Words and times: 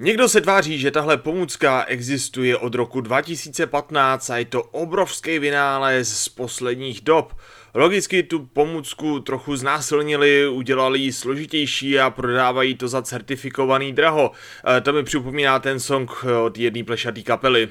Někdo 0.00 0.28
se 0.28 0.40
tváří, 0.40 0.78
že 0.78 0.90
tahle 0.90 1.16
pomůcka 1.16 1.84
existuje 1.84 2.56
od 2.56 2.74
roku 2.74 3.00
2015 3.00 4.30
a 4.30 4.36
je 4.36 4.44
to 4.44 4.62
obrovský 4.62 5.38
vynález 5.38 6.22
z 6.22 6.28
posledních 6.28 7.00
dob. 7.00 7.32
Logicky 7.74 8.22
tu 8.22 8.38
pomůcku 8.52 9.20
trochu 9.20 9.56
znásilnili, 9.56 10.48
udělali 10.48 10.98
ji 10.98 11.12
složitější 11.12 11.98
a 11.98 12.10
prodávají 12.10 12.74
to 12.74 12.88
za 12.88 13.02
certifikovaný 13.02 13.92
draho. 13.92 14.30
E, 14.76 14.80
to 14.80 14.92
mi 14.92 15.02
připomíná 15.02 15.58
ten 15.58 15.80
song 15.80 16.24
od 16.44 16.58
jedné 16.58 16.84
plešatý 16.84 17.22
kapely. 17.22 17.68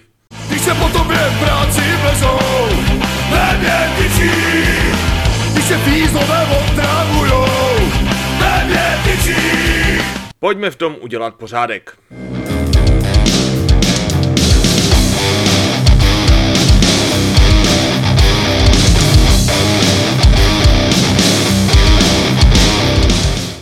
Když 0.49 0.61
se 0.61 0.73
po 0.73 0.89
tobě 0.89 1.19
práci 1.39 1.81
vlezou, 2.01 2.39
ve 3.31 3.91
tyčí, 3.97 4.31
když 5.53 5.65
se 5.65 5.77
fízlové 5.77 6.47
otravujou, 6.59 7.45
ve 8.39 8.99
tyčí. 9.03 9.76
Pojďme 10.39 10.71
v 10.71 10.75
tom 10.75 10.95
udělat 10.99 11.35
pořádek. 11.35 11.97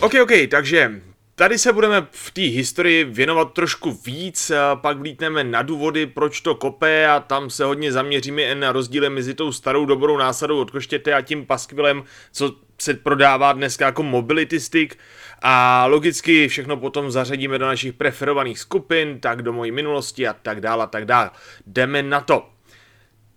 OK, 0.00 0.14
OK, 0.22 0.30
takže 0.50 1.00
tady 1.34 1.58
se 1.58 1.72
budeme 1.72 2.06
v 2.10 2.30
té 2.30 2.40
historii 2.40 3.04
věnovat 3.04 3.52
trošku 3.52 4.00
víc, 4.06 4.52
pak 4.74 4.98
vlítneme 4.98 5.44
na 5.44 5.62
důvody, 5.62 6.06
proč 6.06 6.40
to 6.40 6.54
kope 6.54 7.08
a 7.08 7.20
tam 7.20 7.50
se 7.50 7.64
hodně 7.64 7.92
zaměříme 7.92 8.42
jen 8.42 8.60
na 8.60 8.72
rozdíly 8.72 9.10
mezi 9.10 9.34
tou 9.34 9.52
starou 9.52 9.86
dobrou 9.86 10.16
násadou 10.16 10.60
od 10.60 10.70
koštěte 10.70 11.14
a 11.14 11.22
tím 11.22 11.46
paskvilem, 11.46 12.04
co 12.32 12.54
se 12.78 12.94
prodává 12.94 13.52
dneska 13.52 13.86
jako 13.86 14.02
mobility 14.02 14.60
stick 14.60 14.98
a 15.42 15.86
logicky 15.86 16.48
všechno 16.48 16.76
potom 16.76 17.10
zařadíme 17.10 17.58
do 17.58 17.66
našich 17.66 17.92
preferovaných 17.92 18.58
skupin, 18.58 19.20
tak 19.20 19.42
do 19.42 19.52
mojí 19.52 19.72
minulosti 19.72 20.28
a 20.28 20.32
tak 20.32 20.60
dále 20.60 20.84
a 20.84 20.86
tak 20.86 21.04
dále. 21.04 21.30
Jdeme 21.66 22.02
na 22.02 22.20
to. 22.20 22.48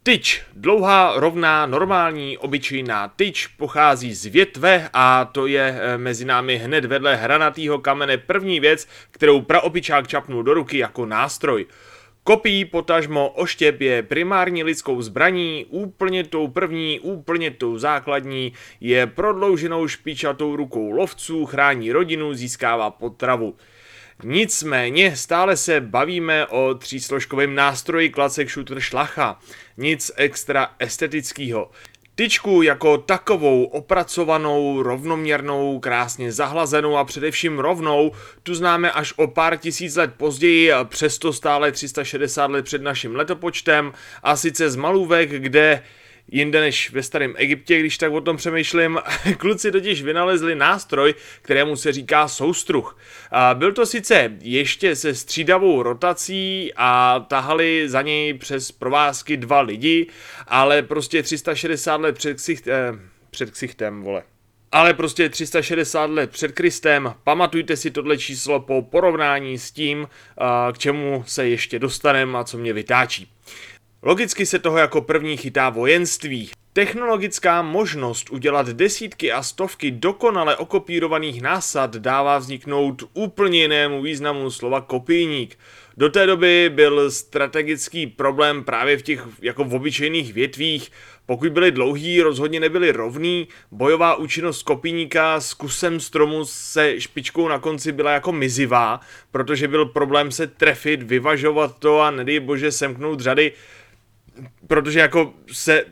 Tyč, 0.04 0.42
dlouhá, 0.54 1.14
rovná, 1.16 1.66
normální, 1.66 2.38
obyčejná 2.38 3.08
tyč, 3.08 3.48
pochází 3.48 4.14
z 4.14 4.26
větve 4.26 4.90
a 4.94 5.26
to 5.26 5.48
je 5.48 5.80
eh, 5.80 5.98
mezi 5.98 6.26
námi 6.26 6.58
hned 6.58 6.86
vedle 6.86 7.16
hranatýho 7.16 7.80
kamene 7.80 8.18
první 8.18 8.60
věc, 8.60 8.88
kterou 9.12 9.42
praopičák 9.42 10.08
čapnul 10.08 10.44
do 10.44 10.54
ruky 10.54 10.78
jako 10.78 11.06
nástroj. 11.06 11.66
Kopí 12.24 12.66
potažmo 12.66 13.30
oštěp 13.30 13.82
je 13.82 14.04
primární 14.04 14.64
lidskou 14.64 15.02
zbraní, 15.02 15.66
úplně 15.70 16.24
tou 16.24 16.48
první, 16.48 17.00
úplně 17.00 17.52
tou 17.52 17.78
základní, 17.78 18.54
je 18.82 19.08
prodlouženou 19.08 19.88
špičatou 19.88 20.56
rukou 20.56 20.92
lovců, 20.92 21.46
chrání 21.46 21.92
rodinu, 21.92 22.34
získává 22.34 22.90
potravu. 22.90 23.56
Nicméně 24.24 25.16
stále 25.16 25.58
se 25.58 25.82
bavíme 25.82 26.48
o 26.48 26.74
třísložkovém 26.74 27.56
nástroji 27.56 28.10
klacek 28.10 28.50
shooter 28.50 28.80
šlacha. 28.80 29.40
Nic 29.78 30.12
extra 30.16 30.76
estetického. 30.80 31.72
Tyčku 32.20 32.62
jako 32.62 32.98
takovou 32.98 33.64
opracovanou, 33.64 34.84
rovnoměrnou, 34.84 35.80
krásně 35.80 36.32
zahlazenou 36.32 36.98
a 36.98 37.04
především 37.04 37.60
rovnou, 37.60 38.12
tu 38.44 38.56
známe 38.56 38.92
až 38.92 39.14
o 39.16 39.28
pár 39.28 39.58
tisíc 39.58 39.96
let 39.96 40.14
později, 40.18 40.72
přesto 40.84 41.34
stále 41.34 41.72
360 41.72 42.52
let 42.52 42.66
před 42.66 42.82
naším 42.82 43.16
letopočtem 43.16 43.94
a 44.24 44.36
sice 44.36 44.70
z 44.70 44.76
malůvek, 44.76 45.30
kde 45.30 45.84
jinde 46.32 46.60
než 46.62 46.92
ve 46.92 47.04
starém 47.04 47.34
Egyptě, 47.38 47.80
když 47.80 47.98
tak 47.98 48.12
o 48.12 48.22
tom 48.22 48.38
přemýšlím. 48.38 49.00
Kluci 49.38 49.72
totiž 49.72 50.04
vynalezli 50.04 50.56
nástroj, 50.56 51.14
kterému 51.42 51.76
se 51.76 51.92
říká 51.92 52.28
soustruh. 52.28 52.98
A 53.32 53.54
byl 53.54 53.74
to 53.74 53.86
sice 53.86 54.32
ještě 54.42 54.96
se 54.96 55.16
střídavou 55.16 55.84
rotací 55.84 56.72
a 56.76 57.20
tahali 57.28 57.90
za 57.90 58.02
něj 58.02 58.34
přes 58.34 58.72
provázky 58.72 59.38
dva 59.38 59.62
lidi, 59.62 60.08
ale 60.48 60.82
prostě 60.82 61.24
360 61.24 61.96
let 61.96 62.16
před, 62.16 62.38
ksicht, 62.38 62.68
eh, 62.68 62.94
před 63.30 63.52
ksichtem, 63.52 64.02
vole. 64.02 64.24
Ale 64.72 64.94
prostě 64.94 65.30
360 65.30 66.10
let 66.10 66.30
před 66.30 66.52
Kristem, 66.52 67.14
pamatujte 67.24 67.76
si 67.76 67.92
tohle 67.92 68.18
číslo 68.18 68.60
po 68.60 68.82
porovnání 68.82 69.58
s 69.58 69.72
tím, 69.72 70.08
k 70.74 70.78
čemu 70.78 71.24
se 71.28 71.48
ještě 71.48 71.80
dostaneme 71.80 72.40
a 72.40 72.44
co 72.44 72.58
mě 72.58 72.74
vytáčí. 72.74 73.32
Logicky 74.04 74.46
se 74.46 74.60
toho 74.60 74.78
jako 74.78 75.02
první 75.02 75.38
chytá 75.38 75.70
vojenství. 75.70 76.50
Technologická 76.74 77.62
možnost 77.62 78.30
udělat 78.30 78.68
desítky 78.68 79.32
a 79.32 79.44
stovky 79.44 79.92
dokonale 79.92 80.58
okopírovaných 80.58 81.42
násad 81.42 81.96
dává 81.96 82.38
vzniknout 82.38 83.04
úplně 83.14 83.62
jinému 83.62 84.02
významu 84.02 84.52
slova 84.52 84.82
kopijník. 84.82 85.60
Do 85.98 86.10
té 86.10 86.26
doby 86.26 86.72
byl 86.74 87.12
strategický 87.12 88.08
problém 88.08 88.64
právě 88.64 88.98
v 88.98 89.02
těch 89.02 89.28
jako 89.42 89.64
v 89.64 89.76
obyčejných 89.76 90.34
větvích. 90.34 90.92
Pokud 91.26 91.52
byly 91.52 91.72
dlouhý, 91.72 92.22
rozhodně 92.22 92.60
nebyly 92.60 92.92
rovný, 92.92 93.48
bojová 93.72 94.16
účinnost 94.16 94.64
kopíníka 94.64 95.42
s 95.42 95.54
kusem 95.54 96.00
stromu 96.00 96.46
se 96.46 97.02
špičkou 97.02 97.48
na 97.48 97.60
konci 97.60 97.92
byla 97.92 98.12
jako 98.12 98.32
mizivá, 98.32 99.00
protože 99.32 99.68
byl 99.68 99.86
problém 99.86 100.32
se 100.32 100.48
trefit, 100.48 101.04
vyvažovat 101.04 101.80
to 101.80 102.02
a 102.02 102.12
nedej 102.12 102.40
bože 102.40 102.72
semknout 102.72 103.20
řady 103.20 103.52
protože 104.68 105.00
jako 105.00 105.34
se 105.52 105.86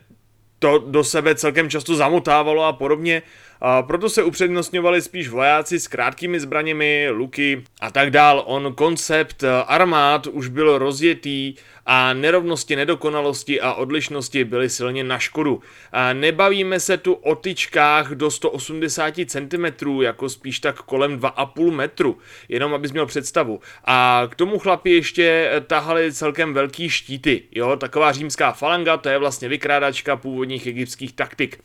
to 0.58 0.78
do 0.78 1.04
sebe 1.04 1.34
celkem 1.34 1.70
často 1.70 1.96
zamotávalo 1.96 2.64
a 2.64 2.72
podobně. 2.72 3.22
A 3.60 3.82
proto 3.82 4.10
se 4.10 4.22
upřednostňovali 4.22 5.02
spíš 5.02 5.28
vojáci 5.28 5.80
s 5.80 5.88
krátkými 5.88 6.40
zbraněmi, 6.40 7.08
luky 7.10 7.64
a 7.80 7.90
tak 7.90 8.10
dál. 8.10 8.42
On 8.46 8.74
koncept 8.74 9.44
armád 9.66 10.26
už 10.26 10.48
byl 10.48 10.78
rozjetý 10.78 11.54
a 11.86 12.12
nerovnosti, 12.12 12.76
nedokonalosti 12.76 13.60
a 13.60 13.72
odlišnosti 13.72 14.44
byly 14.44 14.70
silně 14.70 15.04
na 15.04 15.18
škodu. 15.18 15.62
A 15.92 16.12
nebavíme 16.12 16.80
se 16.80 16.96
tu 16.96 17.12
o 17.12 17.34
tyčkách 17.34 18.10
do 18.10 18.30
180 18.30 19.14
cm, 19.26 20.00
jako 20.00 20.28
spíš 20.28 20.60
tak 20.60 20.82
kolem 20.82 21.18
2,5 21.18 21.70
metru, 21.70 22.18
jenom 22.48 22.74
abys 22.74 22.92
měl 22.92 23.06
představu. 23.06 23.60
A 23.84 24.22
k 24.30 24.34
tomu 24.34 24.58
chlapi 24.58 24.90
ještě 24.90 25.50
tahali 25.66 26.12
celkem 26.12 26.54
velký 26.54 26.90
štíty, 26.90 27.42
jo, 27.52 27.76
taková 27.76 28.12
římská 28.12 28.52
falanga, 28.52 28.96
to 28.96 29.08
je 29.08 29.18
vlastně 29.18 29.48
vykrádačka 29.48 30.16
původních 30.16 30.66
egyptských 30.66 31.12
taktik. 31.12 31.58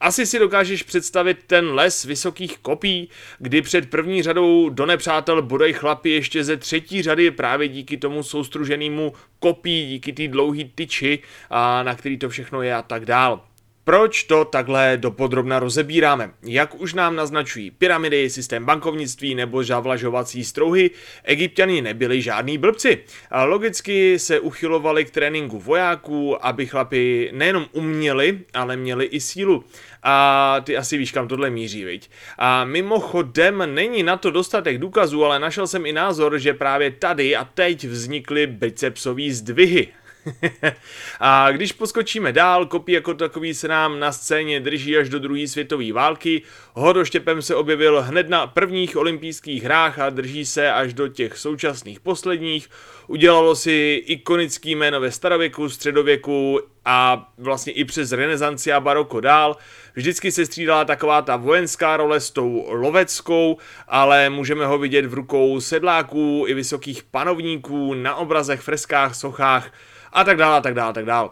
Asi 0.00 0.26
si 0.26 0.38
dokážeš 0.38 0.82
představit 0.82 1.38
ten 1.46 1.74
les 1.74 2.04
vysokých 2.04 2.58
kopí, 2.58 3.08
kdy 3.38 3.62
před 3.62 3.90
první 3.90 4.22
řadou 4.22 4.68
do 4.68 4.86
nepřátel 4.86 5.42
bodej 5.42 5.72
chlapi 5.72 6.10
ještě 6.10 6.44
ze 6.44 6.56
třetí 6.56 7.02
řady 7.02 7.30
právě 7.30 7.68
díky 7.68 7.96
tomu 7.96 8.22
soustruženému 8.22 9.12
kopí, 9.38 9.86
díky 9.86 10.12
té 10.12 10.28
dlouhé 10.28 10.64
tyči, 10.74 11.18
a 11.50 11.82
na 11.82 11.94
který 11.94 12.18
to 12.18 12.28
všechno 12.28 12.62
je 12.62 12.74
a 12.74 12.82
tak 12.82 13.04
dál. 13.04 13.44
Proč 13.88 14.24
to 14.24 14.44
takhle 14.44 14.96
dopodrobna 14.96 15.58
rozebíráme? 15.58 16.30
Jak 16.42 16.80
už 16.80 16.94
nám 16.94 17.16
naznačují 17.16 17.70
pyramidy, 17.70 18.30
systém 18.30 18.64
bankovnictví 18.64 19.34
nebo 19.34 19.62
žavlažovací 19.62 20.44
strouhy, 20.44 20.90
egyptiani 21.24 21.82
nebyli 21.82 22.22
žádní 22.22 22.58
blbci. 22.58 22.98
Logicky 23.44 24.18
se 24.18 24.40
uchylovali 24.40 25.04
k 25.04 25.10
tréninku 25.10 25.58
vojáků, 25.58 26.46
aby 26.46 26.66
chlapi 26.66 27.30
nejenom 27.32 27.66
uměli, 27.72 28.40
ale 28.54 28.76
měli 28.76 29.04
i 29.04 29.20
sílu. 29.20 29.64
A 30.02 30.56
ty 30.64 30.76
asi 30.76 30.98
víš, 30.98 31.12
kam 31.12 31.28
tohle 31.28 31.50
míří, 31.50 31.84
viď? 31.84 32.10
A 32.38 32.64
mimochodem 32.64 33.74
není 33.74 34.02
na 34.02 34.16
to 34.16 34.30
dostatek 34.30 34.78
důkazů, 34.78 35.24
ale 35.24 35.38
našel 35.38 35.66
jsem 35.66 35.86
i 35.86 35.92
názor, 35.92 36.38
že 36.38 36.54
právě 36.54 36.90
tady 36.90 37.36
a 37.36 37.44
teď 37.44 37.84
vznikly 37.84 38.46
bicepsové 38.46 39.30
zdvihy. 39.30 39.88
a 41.20 41.50
když 41.50 41.72
poskočíme 41.72 42.32
dál, 42.32 42.66
kopí 42.66 42.92
jako 42.92 43.14
takový 43.14 43.54
se 43.54 43.68
nám 43.68 44.00
na 44.00 44.12
scéně 44.12 44.60
drží 44.60 44.96
až 44.96 45.08
do 45.08 45.18
druhé 45.18 45.48
světové 45.48 45.92
války. 45.92 46.42
Hodoštěpem 46.74 47.42
se 47.42 47.54
objevil 47.54 48.02
hned 48.02 48.28
na 48.28 48.46
prvních 48.46 48.96
olympijských 48.96 49.62
hrách 49.62 49.98
a 49.98 50.10
drží 50.10 50.46
se 50.46 50.72
až 50.72 50.94
do 50.94 51.08
těch 51.08 51.38
současných 51.38 52.00
posledních. 52.00 52.68
Udělalo 53.06 53.56
si 53.56 54.02
ikonický 54.06 54.74
jméno 54.74 55.00
ve 55.00 55.10
starověku, 55.10 55.68
středověku 55.68 56.60
a 56.84 57.28
vlastně 57.38 57.72
i 57.72 57.84
přes 57.84 58.12
renesanci 58.12 58.72
a 58.72 58.80
baroko 58.80 59.20
dál. 59.20 59.56
Vždycky 59.94 60.32
se 60.32 60.46
střídala 60.46 60.84
taková 60.84 61.22
ta 61.22 61.36
vojenská 61.36 61.96
role 61.96 62.20
s 62.20 62.30
tou 62.30 62.66
loveckou, 62.68 63.56
ale 63.88 64.30
můžeme 64.30 64.66
ho 64.66 64.78
vidět 64.78 65.06
v 65.06 65.14
rukou 65.14 65.60
sedláků 65.60 66.44
i 66.48 66.54
vysokých 66.54 67.02
panovníků, 67.02 67.94
na 67.94 68.14
obrazech, 68.14 68.60
freskách, 68.60 69.14
sochách 69.14 69.70
a 70.12 70.24
tak 70.24 70.36
dále, 70.36 70.56
a 70.56 70.60
tak 70.60 70.74
dále, 70.74 70.90
a 70.90 70.92
tak 70.92 71.04
dále. 71.04 71.28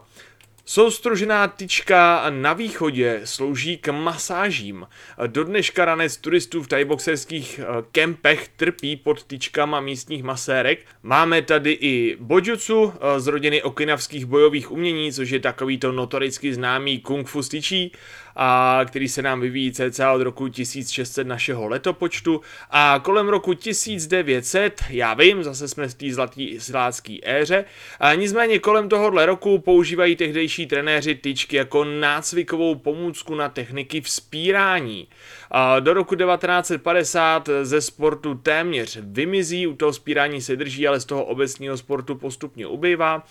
Soustružená 0.67 1.47
tyčka 1.47 2.25
na 2.29 2.53
východě 2.53 3.21
slouží 3.23 3.77
k 3.77 3.91
masážím. 3.91 4.87
Do 5.27 5.43
dneška 5.43 5.85
ranec 5.85 6.17
turistů 6.17 6.63
v 6.63 6.67
tajboxerských 6.67 7.59
eh, 7.59 7.65
kempech 7.91 8.47
trpí 8.55 8.95
pod 8.95 9.23
tyčkama 9.23 9.79
místních 9.79 10.23
masérek. 10.23 10.79
Máme 11.03 11.41
tady 11.41 11.71
i 11.71 12.17
bojutsu 12.19 12.93
eh, 12.95 13.19
z 13.19 13.27
rodiny 13.27 13.63
okinavských 13.63 14.25
bojových 14.25 14.71
umění, 14.71 15.13
což 15.13 15.29
je 15.29 15.39
takový 15.39 15.77
to 15.77 15.91
notoricky 15.91 16.53
známý 16.53 16.99
kung 16.99 17.27
fu 17.27 17.43
styčí. 17.43 17.91
A 18.35 18.81
který 18.85 19.09
se 19.09 19.21
nám 19.21 19.41
vyvíjí 19.41 19.71
cca 19.71 20.11
od 20.11 20.21
roku 20.21 20.47
1600 20.47 21.27
našeho 21.27 21.67
letopočtu 21.67 22.41
a 22.71 22.99
kolem 23.03 23.29
roku 23.29 23.53
1900, 23.53 24.83
já 24.89 25.13
vím, 25.13 25.43
zase 25.43 25.67
jsme 25.67 25.87
v 25.87 25.93
té 25.93 26.13
zlatý 26.13 26.59
zlátské 26.59 27.17
éře, 27.23 27.65
a 27.99 28.13
nicméně 28.13 28.59
kolem 28.59 28.89
tohohle 28.89 29.25
roku 29.25 29.59
používají 29.59 30.15
tehdejší 30.15 30.67
trenéři 30.67 31.15
tyčky 31.15 31.55
jako 31.55 31.83
nácvikovou 31.83 32.75
pomůcku 32.75 33.35
na 33.35 33.49
techniky 33.49 34.01
vzpírání. 34.01 35.07
A 35.51 35.79
do 35.79 35.93
roku 35.93 36.15
1950 36.15 37.49
ze 37.61 37.81
sportu 37.81 38.35
téměř 38.35 38.97
vymizí, 39.01 39.67
u 39.67 39.75
toho 39.75 39.91
vzpírání 39.91 40.41
se 40.41 40.55
drží, 40.55 40.87
ale 40.87 40.99
z 40.99 41.05
toho 41.05 41.25
obecního 41.25 41.77
sportu 41.77 42.15
postupně 42.15 42.67
ubývá 42.67 43.23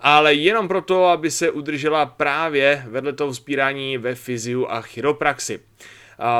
ale 0.00 0.34
jenom 0.34 0.68
proto, 0.68 1.06
aby 1.06 1.30
se 1.30 1.50
udržela 1.50 2.06
právě 2.06 2.84
vedle 2.88 3.12
toho 3.12 3.32
vzpírání 3.32 3.98
ve 3.98 4.14
fyziu 4.14 4.66
a 4.66 4.80
chiropraxi. 4.80 5.60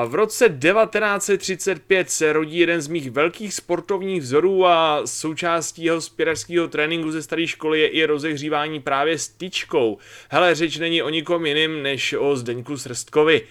V 0.07 0.15
roce 0.15 0.49
1935 0.49 2.11
se 2.11 2.33
rodí 2.33 2.59
jeden 2.59 2.81
z 2.81 2.89
mých 2.89 3.11
velkých 3.11 3.55
sportovních 3.55 4.23
vzorů 4.23 4.67
a 4.67 5.03
součástí 5.05 5.85
jeho 5.85 6.01
spěrařského 6.01 6.69
tréninku 6.69 7.11
ze 7.11 7.23
staré 7.23 7.47
školy 7.47 7.81
je 7.81 7.89
i 7.89 8.05
rozehřívání 8.05 8.81
právě 8.81 9.19
styčkou. 9.19 9.99
Hele, 10.29 10.55
řeč 10.55 10.79
není 10.79 11.03
o 11.03 11.09
nikom 11.09 11.47
jiným 11.47 11.83
než 11.83 12.15
o 12.19 12.37
Zdeňku 12.37 12.79
Srstkovi. 12.79 13.43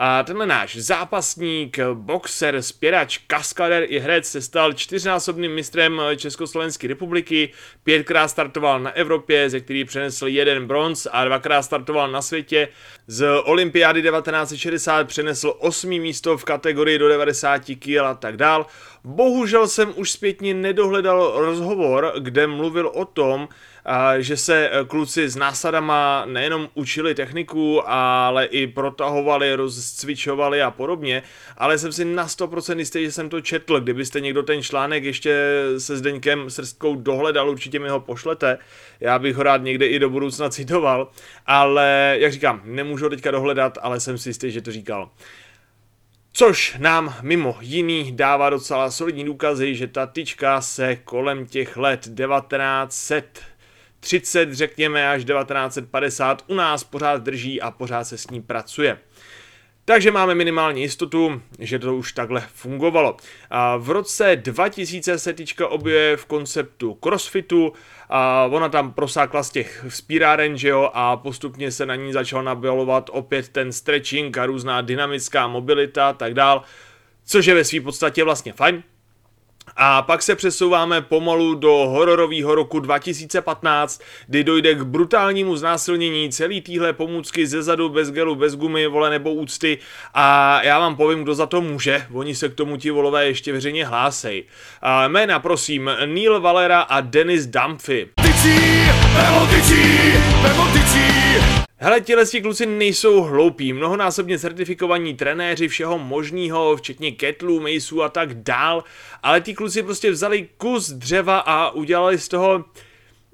A 0.00 0.22
tenhle 0.22 0.46
náš 0.46 0.76
zápasník, 0.76 1.78
boxer, 1.92 2.62
spěrač, 2.62 3.18
kaskader 3.26 3.84
i 3.88 3.98
herec 3.98 4.26
se 4.26 4.42
stal 4.42 4.72
čtyřnásobným 4.72 5.54
mistrem 5.54 6.02
Československé 6.16 6.88
republiky, 6.88 7.52
pětkrát 7.82 8.30
startoval 8.30 8.80
na 8.80 8.90
Evropě, 8.90 9.50
ze 9.50 9.60
který 9.60 9.84
přenesl 9.84 10.26
jeden 10.26 10.66
bronz 10.66 11.06
a 11.12 11.24
dvakrát 11.24 11.62
startoval 11.62 12.10
na 12.10 12.22
světě. 12.22 12.68
Z 13.06 13.26
olympiády 13.44 14.02
1960 14.02 15.08
přenesl 15.08 15.54
osmý 15.58 16.00
místo 16.00 16.38
v 16.38 16.44
kategorii 16.44 16.98
do 16.98 17.08
90 17.08 17.58
kg 17.58 17.96
a 18.04 18.14
tak 18.14 18.36
dál. 18.36 18.66
Bohužel 19.04 19.68
jsem 19.68 19.92
už 19.96 20.10
zpětně 20.10 20.54
nedohledal 20.54 21.32
rozhovor, 21.36 22.12
kde 22.18 22.46
mluvil 22.46 22.88
o 22.94 23.04
tom, 23.04 23.48
že 24.18 24.36
se 24.36 24.70
e, 24.70 24.84
kluci 24.84 25.28
s 25.28 25.36
násadama 25.36 26.24
nejenom 26.26 26.68
učili 26.74 27.14
techniku, 27.14 27.82
ale 27.90 28.44
i 28.44 28.66
protahovali, 28.66 29.54
rozcvičovali 29.54 30.62
a 30.62 30.70
podobně, 30.70 31.22
ale 31.56 31.78
jsem 31.78 31.92
si 31.92 32.04
na 32.04 32.26
100% 32.26 32.78
jistý, 32.78 33.04
že 33.04 33.12
jsem 33.12 33.28
to 33.28 33.40
četl. 33.40 33.80
Kdybyste 33.80 34.20
někdo 34.20 34.42
ten 34.42 34.62
článek 34.62 35.04
ještě 35.04 35.62
se 35.78 35.96
Zdeňkem 35.96 36.50
Srstkou 36.50 36.96
dohledal, 36.96 37.50
určitě 37.50 37.78
mi 37.78 37.88
ho 37.88 38.00
pošlete. 38.00 38.58
Já 39.00 39.18
bych 39.18 39.36
ho 39.36 39.42
rád 39.42 39.62
někde 39.62 39.86
i 39.86 39.98
do 39.98 40.10
budoucna 40.10 40.48
citoval, 40.58 41.08
ale 41.46 42.16
jak 42.18 42.32
říkám, 42.32 42.60
nemůžu 42.64 43.04
ho 43.04 43.10
teďka 43.10 43.30
dohledat, 43.30 43.78
ale 43.82 44.00
jsem 44.00 44.18
si 44.18 44.28
jistý, 44.28 44.50
že 44.50 44.62
to 44.62 44.72
říkal. 44.72 45.10
Což 46.32 46.76
nám 46.78 47.14
mimo 47.22 47.56
jiný 47.60 48.16
dává 48.16 48.50
docela 48.50 48.90
solidní 48.90 49.24
důkazy, 49.24 49.74
že 49.74 49.86
ta 49.86 50.06
tyčka 50.06 50.60
se 50.60 50.96
kolem 50.96 51.46
těch 51.46 51.76
let 51.76 52.08
1930, 54.00 54.54
řekněme, 54.54 55.10
až 55.10 55.24
1950 55.24 56.44
u 56.46 56.54
nás 56.54 56.84
pořád 56.84 57.22
drží 57.22 57.60
a 57.60 57.70
pořád 57.70 58.04
se 58.04 58.18
s 58.18 58.30
ní 58.30 58.42
pracuje. 58.42 58.98
Takže 59.84 60.10
máme 60.10 60.34
minimální 60.34 60.82
jistotu, 60.82 61.42
že 61.58 61.78
to 61.78 61.96
už 61.96 62.12
takhle 62.12 62.42
fungovalo. 62.54 63.16
A 63.50 63.76
v 63.76 63.90
roce 63.90 64.36
2000 64.36 65.18
se 65.18 65.32
tyčka 65.32 65.68
objevuje 65.68 66.16
v 66.16 66.26
konceptu 66.26 66.94
crossfitu, 66.94 67.72
a 68.08 68.48
ona 68.50 68.68
tam 68.68 68.92
prosákla 68.92 69.42
z 69.42 69.50
těch 69.50 69.84
vzpíráren, 69.88 70.58
že 70.58 70.68
jo, 70.68 70.90
a 70.94 71.16
postupně 71.16 71.70
se 71.70 71.86
na 71.86 71.94
ní 71.94 72.12
začal 72.12 72.42
nabalovat 72.42 73.10
opět 73.12 73.48
ten 73.48 73.72
stretching 73.72 74.38
a 74.38 74.46
různá 74.46 74.80
dynamická 74.80 75.46
mobilita 75.46 76.08
a 76.08 76.12
tak 76.12 76.34
dál, 76.34 76.62
což 77.24 77.46
je 77.46 77.54
ve 77.54 77.64
své 77.64 77.80
podstatě 77.80 78.24
vlastně 78.24 78.52
fajn, 78.52 78.82
a 79.76 80.02
pak 80.02 80.22
se 80.22 80.36
přesouváme 80.36 81.00
pomalu 81.00 81.54
do 81.54 81.72
hororového 81.72 82.54
roku 82.54 82.80
2015, 82.80 84.00
kdy 84.26 84.44
dojde 84.44 84.74
k 84.74 84.82
brutálnímu 84.82 85.56
znásilnění 85.56 86.30
celý 86.30 86.60
týhle 86.60 86.92
pomůcky 86.92 87.46
ze 87.46 87.62
zadu, 87.62 87.88
bez 87.88 88.10
gelu, 88.10 88.34
bez 88.34 88.56
gumy, 88.56 88.86
vole 88.86 89.10
nebo 89.10 89.32
úcty 89.32 89.78
a 90.14 90.60
já 90.62 90.78
vám 90.78 90.96
povím, 90.96 91.22
kdo 91.22 91.34
za 91.34 91.46
to 91.46 91.60
může, 91.60 92.06
oni 92.12 92.34
se 92.34 92.48
k 92.48 92.54
tomu 92.54 92.76
ti 92.76 92.90
volové 92.90 93.26
ještě 93.26 93.52
veřejně 93.52 93.86
hlásej. 93.86 94.44
A 94.82 95.08
jména 95.08 95.38
prosím, 95.38 95.90
Neil 96.06 96.40
Valera 96.40 96.80
a 96.80 97.00
Dennis 97.00 97.46
Dumphy. 97.46 98.08
Tyčí. 98.14 98.78
Hele, 101.80 102.00
tihle 102.00 102.24
kluci 102.42 102.66
nejsou 102.66 103.22
hloupí, 103.22 103.72
mnohonásobně 103.72 104.38
certifikovaní 104.38 105.14
trenéři 105.14 105.68
všeho 105.68 105.98
možného, 105.98 106.76
včetně 106.76 107.12
ketlů, 107.12 107.60
mejsů 107.60 108.02
a 108.02 108.08
tak 108.08 108.34
dál, 108.34 108.84
ale 109.22 109.40
ty 109.40 109.54
kluci 109.54 109.82
prostě 109.82 110.10
vzali 110.10 110.48
kus 110.56 110.90
dřeva 110.90 111.38
a 111.38 111.70
udělali 111.70 112.18
z 112.18 112.28
toho, 112.28 112.64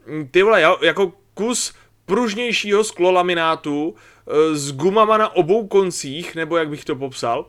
mm, 0.06 0.29
ty 0.29 0.43
vole, 0.43 0.62
jako 0.82 1.12
kus 1.35 1.75
pružnějšího 2.06 2.85
sklolaminátu 2.85 3.94
e, 3.94 4.56
s 4.56 4.73
gumama 4.73 5.19
na 5.19 5.37
obou 5.37 5.67
koncích, 5.67 6.35
nebo 6.35 6.56
jak 6.56 6.69
bych 6.69 6.85
to 6.85 6.96
popsal, 6.96 7.46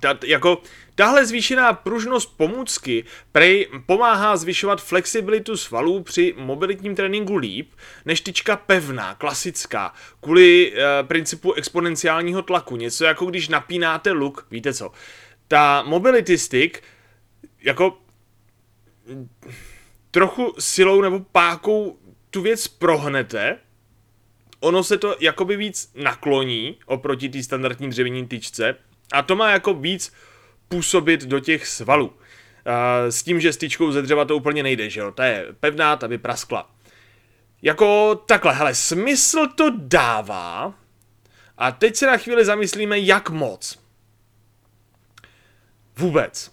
ta, 0.00 0.18
jako 0.26 0.58
tahle 0.94 1.26
zvýšená 1.26 1.72
pružnost 1.72 2.36
pomůcky 2.36 3.04
prej 3.32 3.68
pomáhá 3.86 4.36
zvyšovat 4.36 4.82
flexibilitu 4.82 5.56
svalů 5.56 6.02
při 6.02 6.34
mobilitním 6.36 6.94
tréninku 6.94 7.36
líp 7.36 7.72
než 8.04 8.20
tyčka 8.20 8.56
pevná, 8.56 9.14
klasická, 9.14 9.94
kvůli 10.20 10.72
e, 10.74 11.02
principu 11.02 11.52
exponenciálního 11.52 12.42
tlaku. 12.42 12.76
Něco 12.76 13.04
jako 13.04 13.26
když 13.26 13.48
napínáte 13.48 14.10
luk, 14.10 14.46
víte 14.50 14.74
co. 14.74 14.92
Ta 15.48 15.82
mobility 15.82 16.38
stick 16.38 16.82
jako 17.62 17.98
trochu 20.10 20.54
silou 20.58 21.00
nebo 21.00 21.20
pákou 21.32 21.98
tu 22.30 22.42
věc 22.42 22.68
prohnete, 22.68 23.58
ono 24.60 24.84
se 24.84 24.98
to 24.98 25.16
jakoby 25.20 25.56
víc 25.56 25.92
nakloní 25.94 26.78
oproti 26.86 27.28
té 27.28 27.42
standardní 27.42 27.88
dřevění 27.90 28.26
tyčce, 28.26 28.76
a 29.12 29.22
to 29.22 29.36
má 29.36 29.50
jako 29.50 29.74
víc 29.74 30.12
působit 30.72 31.24
do 31.24 31.40
těch 31.40 31.66
svalů. 31.66 32.12
S 33.08 33.22
tím, 33.22 33.40
že 33.40 33.52
styčkou 33.52 33.92
ze 33.92 34.02
dřeva 34.02 34.24
to 34.24 34.36
úplně 34.36 34.62
nejde, 34.62 34.90
že 34.90 35.00
jo? 35.00 35.12
Ta 35.12 35.24
je 35.24 35.46
pevná, 35.60 35.96
ta 35.96 36.08
by 36.08 36.18
praskla. 36.18 36.70
Jako 37.62 38.14
takhle, 38.26 38.54
hele, 38.54 38.74
smysl 38.74 39.46
to 39.54 39.70
dává. 39.76 40.74
A 41.58 41.72
teď 41.72 41.96
se 41.96 42.06
na 42.06 42.16
chvíli 42.16 42.44
zamyslíme, 42.44 42.98
jak 42.98 43.30
moc. 43.30 43.78
Vůbec. 45.96 46.50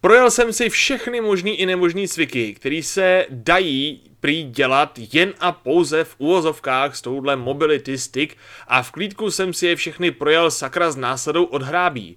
Projel 0.00 0.30
jsem 0.30 0.52
si 0.52 0.68
všechny 0.70 1.20
možný 1.20 1.60
i 1.60 1.66
nemožný 1.66 2.08
cviky, 2.08 2.54
které 2.54 2.82
se 2.82 3.26
dají 3.30 4.00
prý 4.20 4.42
dělat 4.42 4.98
jen 5.12 5.34
a 5.40 5.52
pouze 5.52 6.04
v 6.04 6.14
úvozovkách 6.18 6.96
s 6.96 7.02
touhle 7.02 7.36
mobility 7.36 7.98
stick 7.98 8.36
a 8.66 8.82
v 8.82 8.90
klídku 8.90 9.30
jsem 9.30 9.52
si 9.52 9.66
je 9.66 9.76
všechny 9.76 10.10
projel 10.10 10.50
sakra 10.50 10.90
s 10.90 10.96
násadou 10.96 11.44
od 11.44 11.62
hrábí. 11.62 12.16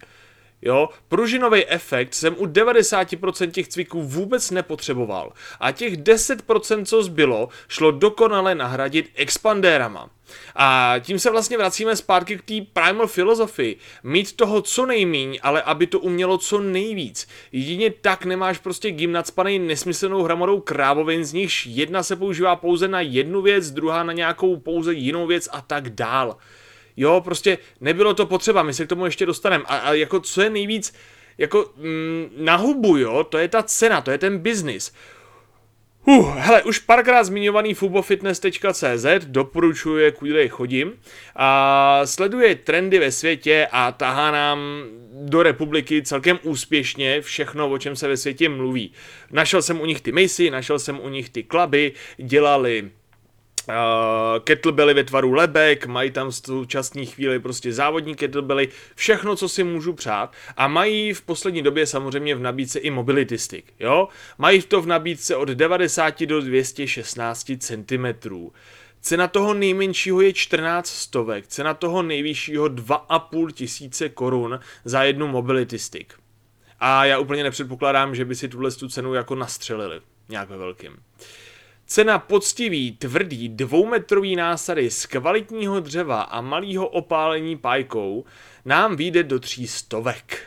Jo, 0.62 0.90
pružinový 1.08 1.66
efekt 1.66 2.14
jsem 2.14 2.36
u 2.38 2.46
90% 2.46 3.52
těch 3.52 3.68
cviků 3.68 4.04
vůbec 4.04 4.52
nepotřeboval 4.52 5.34
a 5.60 5.72
těch 5.72 5.98
10% 5.98 6.86
co 6.86 7.04
zbylo 7.04 7.50
šlo 7.68 7.92
dokonale 7.92 8.56
nahradit 8.56 9.10
expandérama. 9.16 10.10
A 10.56 10.96
tím 11.00 11.20
se 11.20 11.32
vlastně 11.32 11.58
vracíme 11.58 11.96
zpátky 11.96 12.38
k 12.38 12.42
té 12.42 12.54
primal 12.74 13.08
filozofii. 13.08 13.78
Mít 14.04 14.36
toho 14.36 14.62
co 14.62 14.86
nejmíň, 14.86 15.40
ale 15.42 15.62
aby 15.62 15.88
to 15.88 16.00
umělo 16.00 16.38
co 16.38 16.60
nejvíc. 16.60 17.28
Jedině 17.52 17.92
tak 18.02 18.26
nemáš 18.26 18.58
prostě 18.58 18.92
gym 18.92 19.12
nadspaný 19.12 19.60
nesmyslnou 19.60 20.24
hromadou 20.24 20.60
krávovin, 20.60 21.26
z 21.26 21.34
nichž 21.34 21.66
jedna 21.66 22.04
se 22.04 22.16
používá 22.16 22.56
pouze 22.56 22.88
na 22.88 23.02
jednu 23.02 23.42
věc, 23.42 23.72
druhá 23.72 24.04
na 24.04 24.14
nějakou 24.14 24.58
pouze 24.58 24.94
jinou 24.94 25.28
věc 25.28 25.50
a 25.52 25.62
tak 25.62 25.90
dál. 25.90 26.38
Jo, 27.00 27.22
prostě 27.22 27.58
nebylo 27.82 28.14
to 28.14 28.26
potřeba, 28.26 28.64
my 28.64 28.74
se 28.74 28.86
k 28.86 28.90
tomu 28.90 29.06
ještě 29.06 29.26
dostaneme. 29.26 29.64
A, 29.68 29.78
a 29.78 29.94
jako 29.94 30.20
co 30.20 30.42
je 30.42 30.50
nejvíc, 30.50 30.94
jako 31.38 31.72
mm, 31.78 32.30
na 32.38 32.56
hubu, 32.56 32.98
jo, 32.98 33.24
to 33.24 33.38
je 33.38 33.48
ta 33.48 33.64
cena, 33.64 34.02
to 34.02 34.12
je 34.12 34.18
ten 34.18 34.38
biznis. 34.38 34.94
Uh, 36.06 36.36
hele, 36.38 36.64
už 36.64 36.80
párkrát 36.80 37.24
zmiňovaný 37.24 37.74
fubofitness.cz 37.74 39.26
doporučuje, 39.26 40.12
kudy 40.12 40.50
chodím 40.50 40.94
a 41.36 42.02
sleduje 42.06 42.56
trendy 42.56 43.00
ve 43.00 43.12
světě 43.12 43.68
a 43.72 43.92
tahá 43.92 44.32
nám 44.32 44.60
do 45.12 45.44
republiky 45.44 46.02
celkem 46.02 46.40
úspěšně 46.44 47.22
všechno, 47.22 47.70
o 47.70 47.78
čem 47.78 47.96
se 47.96 48.08
ve 48.08 48.18
světě 48.18 48.50
mluví. 48.50 48.92
Našel 49.32 49.62
jsem 49.62 49.82
u 49.82 49.86
nich 49.86 50.02
ty 50.02 50.12
Macy, 50.12 50.50
našel 50.50 50.80
jsem 50.80 51.00
u 51.00 51.10
nich 51.10 51.30
ty 51.30 51.44
kluby, 51.44 51.92
dělali 52.18 52.92
Uh, 53.70 54.40
kettlebelly 54.40 54.94
ve 54.94 55.04
tvaru 55.04 55.34
lebek, 55.34 55.86
mají 55.86 56.12
tam 56.12 56.30
v 56.30 56.36
současné 56.36 57.06
chvíli 57.06 57.40
prostě 57.40 57.74
závodní 57.74 58.16
kettlebelly, 58.16 58.70
všechno, 58.96 59.36
co 59.36 59.50
si 59.50 59.64
můžu 59.64 59.94
přát 59.94 60.34
a 60.58 60.68
mají 60.68 61.14
v 61.14 61.22
poslední 61.22 61.62
době 61.62 61.86
samozřejmě 61.86 62.36
v 62.36 62.40
nabídce 62.40 62.80
i 62.80 62.90
mobility 62.90 63.38
stick, 63.38 63.74
jo? 63.80 64.08
Mají 64.38 64.62
to 64.62 64.82
v 64.82 64.88
nabídce 64.88 65.36
od 65.36 65.50
90 65.50 66.24
do 66.24 66.42
216 66.42 67.52
cm. 67.60 68.06
Cena 69.02 69.28
toho 69.28 69.54
nejmenšího 69.54 70.22
je 70.22 70.34
14 70.34 70.88
stovek, 70.88 71.48
cena 71.48 71.74
toho 71.74 72.04
nejvyššího 72.04 72.66
2,5 72.66 73.52
tisíce 73.52 74.10
korun 74.10 74.60
za 74.86 75.04
jednu 75.04 75.28
mobility 75.28 75.80
stick. 75.80 76.14
A 76.80 77.06
já 77.06 77.20
úplně 77.20 77.44
nepředpokládám, 77.44 78.16
že 78.16 78.26
by 78.26 78.36
si 78.36 78.48
tuhle 78.48 78.72
tu 78.72 78.88
cenu 78.90 79.14
jako 79.14 79.36
nastřelili 79.36 80.02
nějak 80.30 80.50
ve 80.50 80.58
velkým. 80.58 80.98
Cena 81.92 82.20
poctivý, 82.20 82.92
tvrdý, 82.92 83.50
dvoumetrový 83.50 84.36
násady 84.36 84.92
z 84.92 85.06
kvalitního 85.06 85.80
dřeva 85.80 86.22
a 86.22 86.42
malého 86.42 86.88
opálení 86.88 87.58
pájkou 87.58 88.26
nám 88.66 88.96
vyjde 88.96 89.24
do 89.24 89.40
tří 89.40 89.68
stovek. 89.68 90.42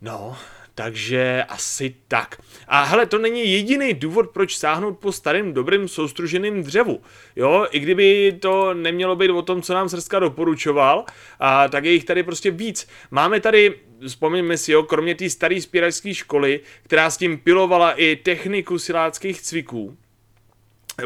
No, 0.00 0.36
takže 0.74 1.44
asi 1.48 1.94
tak. 2.08 2.42
A 2.68 2.82
hele, 2.82 3.06
to 3.06 3.18
není 3.18 3.52
jediný 3.52 3.94
důvod, 3.94 4.30
proč 4.30 4.56
sáhnout 4.56 4.98
po 4.98 5.12
starým, 5.12 5.52
dobrým, 5.52 5.88
soustruženým 5.88 6.62
dřevu. 6.62 7.02
Jo, 7.36 7.66
i 7.70 7.78
kdyby 7.80 8.38
to 8.40 8.74
nemělo 8.74 9.16
být 9.16 9.30
o 9.30 9.42
tom, 9.42 9.62
co 9.62 9.74
nám 9.74 9.88
Srska 9.88 10.18
doporučoval, 10.18 11.04
a 11.40 11.68
tak 11.68 11.84
je 11.84 11.92
jich 11.92 12.04
tady 12.04 12.22
prostě 12.22 12.50
víc. 12.50 12.88
Máme 13.10 13.40
tady 13.40 13.80
vzpomeňme 14.06 14.56
si, 14.56 14.72
jo, 14.72 14.82
kromě 14.82 15.14
té 15.14 15.30
staré 15.30 15.60
spíračské 15.60 16.14
školy, 16.14 16.60
která 16.82 17.10
s 17.10 17.16
tím 17.16 17.38
pilovala 17.38 17.92
i 17.92 18.16
techniku 18.16 18.78
siláckých 18.78 19.42
cviků, 19.42 19.96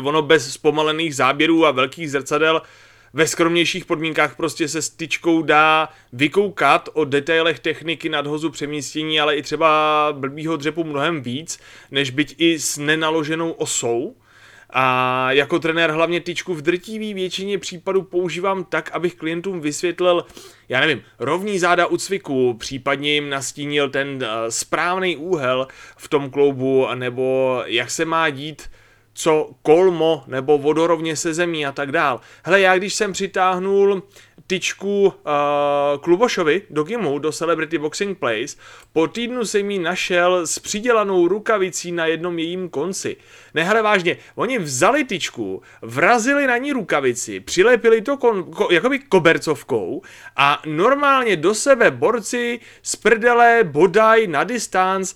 ono 0.02 0.22
bez 0.22 0.52
zpomalených 0.52 1.16
záběrů 1.16 1.66
a 1.66 1.70
velkých 1.70 2.10
zrcadel 2.10 2.62
ve 3.16 3.26
skromnějších 3.26 3.84
podmínkách 3.84 4.36
prostě 4.36 4.68
se 4.68 4.82
styčkou 4.82 5.42
dá 5.42 5.88
vykoukat 6.12 6.88
o 6.92 7.04
detailech 7.04 7.58
techniky 7.58 8.08
nadhozu 8.08 8.50
přemístění, 8.50 9.20
ale 9.20 9.36
i 9.36 9.42
třeba 9.42 10.08
blbýho 10.12 10.56
dřepu 10.56 10.84
mnohem 10.84 11.22
víc, 11.22 11.58
než 11.90 12.10
byť 12.10 12.34
i 12.38 12.58
s 12.58 12.78
nenaloženou 12.78 13.50
osou. 13.50 14.16
A 14.70 15.32
jako 15.32 15.58
trenér 15.58 15.90
hlavně 15.90 16.20
tyčku 16.20 16.54
v 16.54 16.62
drtivý 16.62 17.14
většině 17.14 17.58
případů 17.58 18.02
používám 18.02 18.64
tak, 18.64 18.90
abych 18.90 19.14
klientům 19.14 19.60
vysvětlil, 19.60 20.24
já 20.68 20.80
nevím, 20.80 21.02
rovný 21.18 21.58
záda 21.58 21.86
u 21.86 21.96
cviku, 21.96 22.54
případně 22.54 23.12
jim 23.12 23.30
nastínil 23.30 23.90
ten 23.90 24.08
uh, 24.08 24.28
správný 24.48 25.16
úhel 25.16 25.68
v 25.96 26.08
tom 26.08 26.30
kloubu, 26.30 26.86
nebo 26.94 27.62
jak 27.66 27.90
se 27.90 28.04
má 28.04 28.30
dít 28.30 28.62
co 29.16 29.50
kolmo 29.62 30.24
nebo 30.26 30.58
vodorovně 30.58 31.16
se 31.16 31.34
zemí 31.34 31.66
a 31.66 31.72
tak 31.72 31.92
dál. 31.92 32.20
Hele, 32.44 32.60
já 32.60 32.78
když 32.78 32.94
jsem 32.94 33.12
přitáhnul 33.12 34.02
tyčku 34.46 35.06
uh, 35.06 35.12
Klubošovi 36.00 36.62
do 36.70 36.82
Gimu, 36.82 37.18
do 37.18 37.32
Celebrity 37.32 37.78
Boxing 37.78 38.18
Place, 38.18 38.56
po 38.92 39.08
týdnu 39.08 39.44
jsem 39.44 39.70
ji 39.70 39.78
našel 39.78 40.46
s 40.46 40.58
přidělanou 40.58 41.28
rukavicí 41.28 41.92
na 41.92 42.06
jednom 42.06 42.38
jejím 42.38 42.68
konci. 42.68 43.16
Ne, 43.54 43.64
hele, 43.64 43.82
vážně, 43.82 44.16
oni 44.34 44.58
vzali 44.58 45.04
tyčku, 45.04 45.62
vrazili 45.82 46.46
na 46.46 46.56
ní 46.56 46.72
rukavici, 46.72 47.40
přilepili 47.40 48.02
to 48.02 48.16
kon, 48.16 48.44
ko, 48.44 48.68
jakoby 48.70 48.98
kobercovkou 48.98 50.02
a 50.36 50.62
normálně 50.66 51.36
do 51.36 51.54
sebe 51.54 51.90
borci 51.90 52.60
z 52.82 52.96
prdele 52.96 53.64
bodaj 53.64 54.26
na 54.26 54.44
distanc 54.44 55.14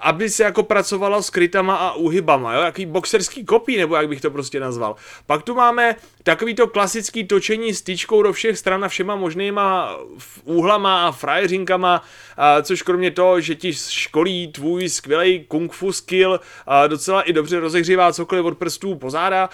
aby 0.00 0.30
se 0.30 0.42
jako 0.42 0.62
pracovala 0.62 1.22
s 1.22 1.30
krytama 1.30 1.76
a 1.76 1.92
úhybama, 1.92 2.54
jo, 2.54 2.60
jaký 2.60 2.86
boxerský 2.86 3.44
kopí, 3.44 3.76
nebo 3.76 3.96
jak 3.96 4.08
bych 4.08 4.20
to 4.20 4.30
prostě 4.30 4.60
nazval. 4.60 4.96
Pak 5.26 5.42
tu 5.42 5.54
máme 5.54 5.96
takový 6.22 6.54
to 6.54 6.66
klasický 6.66 7.24
točení 7.24 7.74
styčkou 7.74 8.22
do 8.22 8.32
všech 8.32 8.58
stran 8.58 8.84
a 8.84 8.88
všema 8.88 9.16
možnýma 9.16 9.96
úhlama 10.44 11.06
a 11.06 11.12
frajeřinkama, 11.12 12.02
a 12.36 12.62
což 12.62 12.82
kromě 12.82 13.10
toho, 13.10 13.40
že 13.40 13.54
ti 13.54 13.74
školí 13.74 14.52
tvůj 14.52 14.88
skvělý 14.88 15.44
kung 15.48 15.72
fu 15.72 15.92
skill, 15.92 16.40
a 16.66 16.86
docela 16.86 17.22
i 17.22 17.32
dobře 17.32 17.60
rozehřívá 17.60 18.12
cokoliv 18.12 18.44
od 18.44 18.58
prstů 18.58 18.94
po 18.94 19.10
záda, 19.10 19.48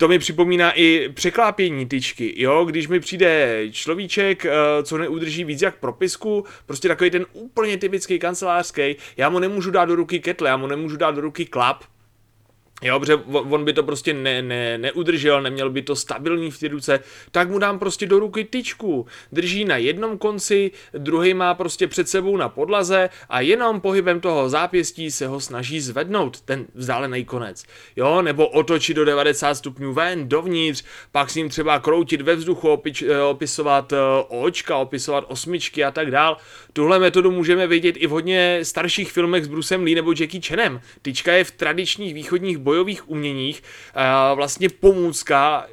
to 0.00 0.08
mi 0.08 0.18
připomíná 0.18 0.72
i 0.72 1.08
překlápění 1.14 1.86
tyčky, 1.86 2.42
jo, 2.42 2.64
když 2.64 2.88
mi 2.88 3.00
přijde 3.00 3.62
človíček, 3.70 4.44
eh, 4.44 4.50
co 4.82 4.98
neudrží 4.98 5.44
víc 5.44 5.62
jak 5.62 5.76
propisku, 5.76 6.44
prostě 6.66 6.88
takový 6.88 7.10
ten 7.10 7.26
úplně 7.32 7.76
typický 7.76 8.18
kancelářský, 8.18 8.96
já 9.16 9.28
mu 9.28 9.38
nemůžu 9.38 9.70
dát 9.70 9.84
do 9.84 9.94
ruky 9.94 10.20
ketle, 10.20 10.48
já 10.48 10.56
mu 10.56 10.66
nemůžu 10.66 10.96
dát 10.96 11.10
do 11.10 11.20
ruky 11.20 11.46
klap, 11.46 11.84
Jo, 12.82 13.00
protože 13.00 13.16
on 13.28 13.64
by 13.64 13.72
to 13.72 13.82
prostě 13.82 14.14
ne, 14.14 14.42
ne, 14.42 14.78
neudržel, 14.78 15.42
neměl 15.42 15.70
by 15.70 15.82
to 15.82 15.96
stabilní 15.96 16.50
v 16.50 16.58
té 16.58 16.68
ruce, 16.68 17.00
tak 17.30 17.50
mu 17.50 17.58
dám 17.58 17.78
prostě 17.78 18.06
do 18.06 18.18
ruky 18.18 18.44
tyčku. 18.44 19.06
Drží 19.32 19.64
na 19.64 19.76
jednom 19.76 20.18
konci, 20.18 20.70
druhý 20.92 21.34
má 21.34 21.54
prostě 21.54 21.86
před 21.86 22.08
sebou 22.08 22.36
na 22.36 22.48
podlaze 22.48 23.08
a 23.28 23.40
jenom 23.40 23.80
pohybem 23.80 24.20
toho 24.20 24.48
zápěstí 24.48 25.10
se 25.10 25.26
ho 25.26 25.40
snaží 25.40 25.80
zvednout, 25.80 26.40
ten 26.40 26.66
vzdálený 26.74 27.24
konec. 27.24 27.64
Jo, 27.96 28.22
nebo 28.22 28.48
otočit 28.48 28.94
do 28.94 29.04
90 29.04 29.54
stupňů 29.54 29.92
ven, 29.92 30.28
dovnitř, 30.28 30.84
pak 31.12 31.30
s 31.30 31.34
ním 31.34 31.48
třeba 31.48 31.78
kroutit 31.78 32.20
ve 32.20 32.36
vzduchu, 32.36 32.68
opič, 32.68 33.02
eh, 33.02 33.20
opisovat 33.22 33.92
eh, 33.92 33.96
očka, 34.28 34.76
opisovat 34.76 35.24
osmičky 35.28 35.84
a 35.84 35.90
tak 35.90 36.10
dál. 36.10 36.36
Tuhle 36.72 36.98
metodu 36.98 37.30
můžeme 37.30 37.66
vidět 37.66 37.96
i 37.98 38.06
v 38.06 38.10
hodně 38.10 38.60
starších 38.62 39.12
filmech 39.12 39.44
s 39.44 39.48
Brucem 39.48 39.82
Lee 39.84 39.94
nebo 39.94 40.10
Jackie 40.10 40.40
Chanem. 40.40 40.80
Tyčka 41.02 41.32
je 41.32 41.44
v 41.44 41.50
tradičních 41.50 42.14
východních 42.14 42.58
bojových 42.70 43.10
uměních 43.10 43.62
vlastně 44.34 44.68
pomůcka 44.68 45.66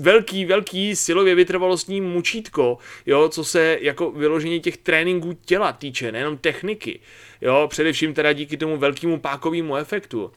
velký, 0.00 0.44
velký 0.44 0.96
silově 0.96 1.34
vytrvalostní 1.34 2.00
mučítko, 2.00 2.78
jo, 3.06 3.28
co 3.28 3.44
se 3.44 3.78
jako 3.80 4.10
vyložení 4.10 4.60
těch 4.60 4.76
tréninků 4.76 5.32
těla 5.32 5.72
týče, 5.72 6.12
nejenom 6.12 6.38
techniky, 6.38 7.00
jo, 7.40 7.66
především 7.70 8.14
teda 8.14 8.32
díky 8.32 8.56
tomu 8.56 8.76
velkému 8.76 9.20
pákovému 9.20 9.76
efektu. 9.76 10.32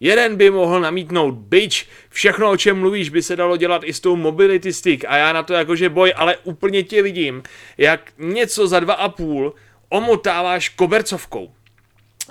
Jeden 0.00 0.36
by 0.36 0.50
mohl 0.50 0.80
namítnout, 0.80 1.34
byč, 1.34 1.88
všechno 2.08 2.50
o 2.50 2.56
čem 2.56 2.80
mluvíš 2.80 3.08
by 3.10 3.22
se 3.22 3.36
dalo 3.36 3.56
dělat 3.56 3.82
i 3.84 3.92
s 3.92 4.00
tou 4.00 4.16
mobility 4.16 4.72
stick 4.72 5.04
a 5.08 5.16
já 5.16 5.32
na 5.32 5.42
to 5.42 5.52
jakože 5.52 5.88
boj, 5.88 6.12
ale 6.16 6.36
úplně 6.36 6.82
tě 6.82 7.02
vidím, 7.02 7.42
jak 7.78 8.12
něco 8.18 8.68
za 8.68 8.80
dva 8.80 8.94
a 8.94 9.08
půl 9.08 9.54
omotáváš 9.88 10.68
kobercovkou. 10.68 11.52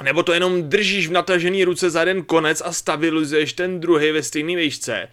Nebo 0.04 0.24
to 0.24 0.34
jenom 0.34 0.64
držíš 0.64 1.08
v 1.08 1.12
natažený 1.12 1.64
ruce 1.64 1.90
za 1.90 2.00
jeden 2.00 2.24
konec 2.24 2.62
a 2.66 2.72
stabilizuješ 2.72 3.54
ten 3.54 3.80
druhý 3.80 4.12
ve 4.12 4.24
stejné 4.24 4.56
výšce. 4.56 5.08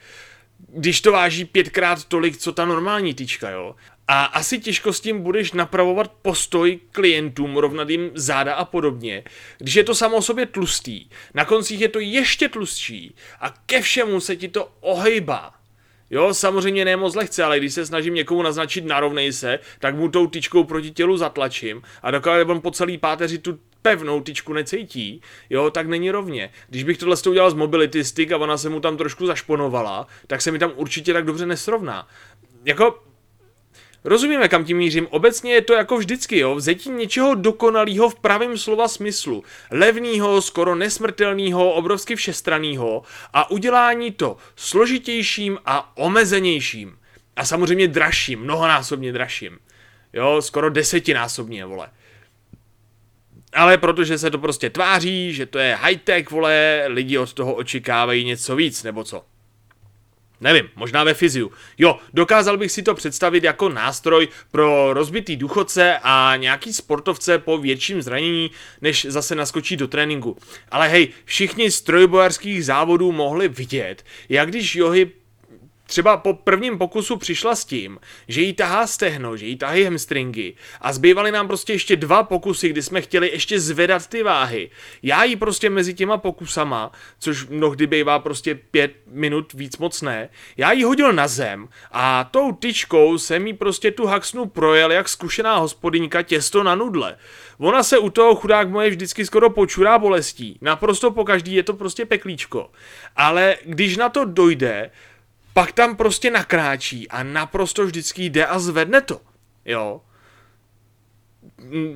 Když 0.68 1.00
to 1.00 1.12
váží 1.12 1.44
pětkrát 1.44 2.04
tolik, 2.04 2.36
co 2.36 2.52
ta 2.52 2.64
normální 2.64 3.14
tyčka, 3.14 3.50
jo. 3.50 3.74
A 4.08 4.24
asi 4.24 4.58
těžko 4.58 4.92
s 4.92 5.00
tím 5.00 5.20
budeš 5.20 5.52
napravovat 5.52 6.12
postoj 6.22 6.80
klientům, 6.92 7.56
rovnat 7.56 7.90
jim 7.90 8.10
záda 8.14 8.54
a 8.54 8.64
podobně. 8.64 9.24
Když 9.58 9.74
je 9.74 9.84
to 9.84 9.94
samo 9.94 10.16
o 10.16 10.22
sobě 10.22 10.46
tlustý, 10.46 11.08
na 11.34 11.44
koncích 11.44 11.80
je 11.80 11.88
to 11.88 12.00
ještě 12.00 12.48
tlustší 12.48 13.14
a 13.40 13.54
ke 13.66 13.82
všemu 13.82 14.20
se 14.20 14.36
ti 14.36 14.48
to 14.48 14.68
ohejbá. 14.80 15.54
Jo, 16.10 16.34
samozřejmě 16.34 16.84
ne 16.84 16.96
moc 16.96 17.14
lehce, 17.14 17.44
ale 17.44 17.58
když 17.58 17.74
se 17.74 17.86
snažím 17.86 18.14
někomu 18.14 18.42
naznačit 18.42 18.84
narovnej 18.84 19.32
se, 19.32 19.58
tak 19.78 19.96
mu 19.96 20.08
tou 20.08 20.26
tyčkou 20.26 20.64
proti 20.64 20.90
tělu 20.90 21.16
zatlačím 21.16 21.82
a 22.02 22.10
dokud 22.10 22.30
on 22.46 22.60
po 22.60 22.70
celý 22.70 22.98
páteři 22.98 23.38
tu 23.38 23.58
pevnou 23.84 24.20
tyčku 24.20 24.52
necítí, 24.52 25.20
jo, 25.50 25.70
tak 25.70 25.86
není 25.86 26.10
rovně. 26.10 26.50
Když 26.68 26.84
bych 26.84 26.98
tohle 26.98 27.16
udělal 27.28 27.50
z 27.50 27.54
mobility 27.54 28.04
stick 28.04 28.32
a 28.32 28.36
ona 28.36 28.56
se 28.56 28.68
mu 28.68 28.80
tam 28.80 28.96
trošku 28.96 29.26
zašponovala, 29.26 30.06
tak 30.26 30.42
se 30.42 30.50
mi 30.50 30.58
tam 30.58 30.72
určitě 30.76 31.12
tak 31.12 31.24
dobře 31.24 31.46
nesrovná. 31.46 32.08
Jako, 32.64 33.02
Rozumíme, 34.04 34.48
kam 34.48 34.64
tím 34.64 34.76
mířím. 34.76 35.06
Obecně 35.10 35.52
je 35.54 35.62
to 35.62 35.72
jako 35.72 35.96
vždycky, 35.98 36.38
jo, 36.38 36.54
vzetí 36.54 36.90
něčeho 36.90 37.34
dokonalého 37.34 38.08
v 38.08 38.14
pravém 38.14 38.58
slova 38.58 38.88
smyslu. 38.88 39.44
Levného, 39.70 40.42
skoro 40.42 40.74
nesmrtelného, 40.74 41.72
obrovsky 41.72 42.16
všestraného 42.16 43.02
a 43.32 43.50
udělání 43.50 44.12
to 44.12 44.36
složitějším 44.56 45.58
a 45.66 45.96
omezenějším. 45.96 46.98
A 47.36 47.44
samozřejmě 47.44 47.88
dražším, 47.88 48.40
mnohonásobně 48.40 49.12
dražším. 49.12 49.58
Jo, 50.12 50.42
skoro 50.42 50.70
desetinásobně, 50.70 51.66
vole 51.66 51.88
ale 53.54 53.78
protože 53.78 54.18
se 54.18 54.30
to 54.30 54.38
prostě 54.38 54.70
tváří, 54.70 55.34
že 55.34 55.46
to 55.46 55.58
je 55.58 55.78
high-tech, 55.80 56.30
vole, 56.30 56.84
lidi 56.86 57.18
od 57.18 57.32
toho 57.32 57.54
očekávají 57.54 58.24
něco 58.24 58.56
víc, 58.56 58.82
nebo 58.82 59.04
co? 59.04 59.24
Nevím, 60.40 60.68
možná 60.76 61.04
ve 61.04 61.14
fyziu. 61.14 61.52
Jo, 61.78 61.98
dokázal 62.14 62.56
bych 62.56 62.72
si 62.72 62.82
to 62.82 62.94
představit 62.94 63.44
jako 63.44 63.68
nástroj 63.68 64.28
pro 64.50 64.92
rozbitý 64.92 65.36
důchodce 65.36 65.98
a 66.02 66.36
nějaký 66.36 66.72
sportovce 66.72 67.38
po 67.38 67.58
větším 67.58 68.02
zranění, 68.02 68.50
než 68.80 69.06
zase 69.08 69.34
naskočí 69.34 69.76
do 69.76 69.88
tréninku. 69.88 70.36
Ale 70.70 70.88
hej, 70.88 71.08
všichni 71.24 71.70
z 71.70 71.82
trojbojarských 71.82 72.64
závodů 72.64 73.12
mohli 73.12 73.48
vidět, 73.48 74.04
jak 74.28 74.48
když 74.48 74.76
Johy 74.76 75.10
třeba 75.86 76.16
po 76.16 76.34
prvním 76.34 76.78
pokusu 76.78 77.16
přišla 77.16 77.54
s 77.54 77.64
tím, 77.64 77.98
že 78.28 78.40
jí 78.40 78.52
tahá 78.52 78.86
stehno, 78.86 79.36
že 79.36 79.46
jí 79.46 79.56
tahají 79.56 79.84
hamstringy 79.84 80.54
a 80.80 80.92
zbývaly 80.92 81.32
nám 81.32 81.46
prostě 81.46 81.72
ještě 81.72 81.96
dva 81.96 82.22
pokusy, 82.22 82.68
kdy 82.68 82.82
jsme 82.82 83.00
chtěli 83.00 83.30
ještě 83.30 83.60
zvedat 83.60 84.06
ty 84.06 84.22
váhy. 84.22 84.70
Já 85.02 85.24
jí 85.24 85.36
prostě 85.36 85.70
mezi 85.70 85.94
těma 85.94 86.18
pokusama, 86.18 86.92
což 87.18 87.46
mnohdy 87.46 87.86
bývá 87.86 88.18
prostě 88.18 88.54
pět 88.54 88.92
minut 89.06 89.52
víc 89.52 89.78
moc 89.78 90.02
ne, 90.02 90.28
já 90.56 90.72
jí 90.72 90.84
hodil 90.84 91.12
na 91.12 91.28
zem 91.28 91.68
a 91.92 92.24
tou 92.24 92.52
tyčkou 92.52 93.18
jsem 93.18 93.46
jí 93.46 93.52
prostě 93.52 93.90
tu 93.90 94.06
haxnu 94.06 94.46
projel 94.46 94.92
jak 94.92 95.08
zkušená 95.08 95.56
hospodyňka 95.56 96.22
těsto 96.22 96.62
na 96.62 96.74
nudle. 96.74 97.16
Ona 97.58 97.82
se 97.82 97.98
u 97.98 98.10
toho 98.10 98.34
chudák 98.34 98.68
moje 98.68 98.90
vždycky 98.90 99.26
skoro 99.26 99.50
počurá 99.50 99.98
bolestí. 99.98 100.58
Naprosto 100.60 101.10
po 101.10 101.24
každý 101.24 101.54
je 101.54 101.62
to 101.62 101.74
prostě 101.74 102.06
peklíčko. 102.06 102.70
Ale 103.16 103.56
když 103.64 103.96
na 103.96 104.08
to 104.08 104.24
dojde, 104.24 104.90
pak 105.54 105.72
tam 105.72 105.96
prostě 105.96 106.30
nakráčí 106.30 107.08
a 107.08 107.22
naprosto 107.22 107.86
vždycky 107.86 108.24
jde 108.24 108.46
a 108.46 108.58
zvedne 108.58 109.00
to. 109.00 109.20
Jo. 109.64 110.00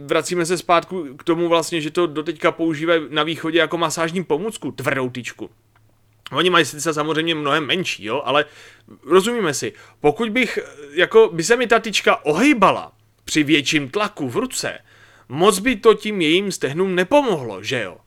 Vracíme 0.07 0.47
se 0.47 0.59
zpátku 0.59 1.17
k 1.17 1.25
tomu 1.25 1.49
vlastně, 1.49 1.81
že 1.81 1.91
to 1.91 2.07
doteďka 2.07 2.53
používají 2.53 3.03
na 3.11 3.23
východě 3.23 3.59
jako 3.59 3.79
masážní 3.79 4.25
pomůcku, 4.25 4.73
tvrdou 4.73 5.11
tyčku. 5.11 5.51
Oni 6.33 6.51
mají 6.51 6.65
sice 6.65 6.95
samozřejmě 6.95 7.35
mnohem 7.35 7.67
menší, 7.67 8.05
jo, 8.05 8.23
ale 8.25 8.45
rozumíme 9.07 9.55
si, 9.55 9.73
pokud 10.01 10.31
bych, 10.31 10.59
jako 10.93 11.31
by 11.33 11.45
se 11.45 11.57
mi 11.57 11.67
ta 11.67 11.79
tyčka 11.79 12.25
ohejbala 12.25 12.93
při 13.25 13.43
větším 13.43 13.89
tlaku 13.89 14.29
v 14.29 14.37
ruce, 14.37 14.79
moc 15.29 15.59
by 15.59 15.77
to 15.77 15.95
tím 15.95 16.21
jejím 16.21 16.53
stehnům 16.53 16.95
nepomohlo, 16.95 17.63
že 17.63 17.83
jo? 17.83 17.99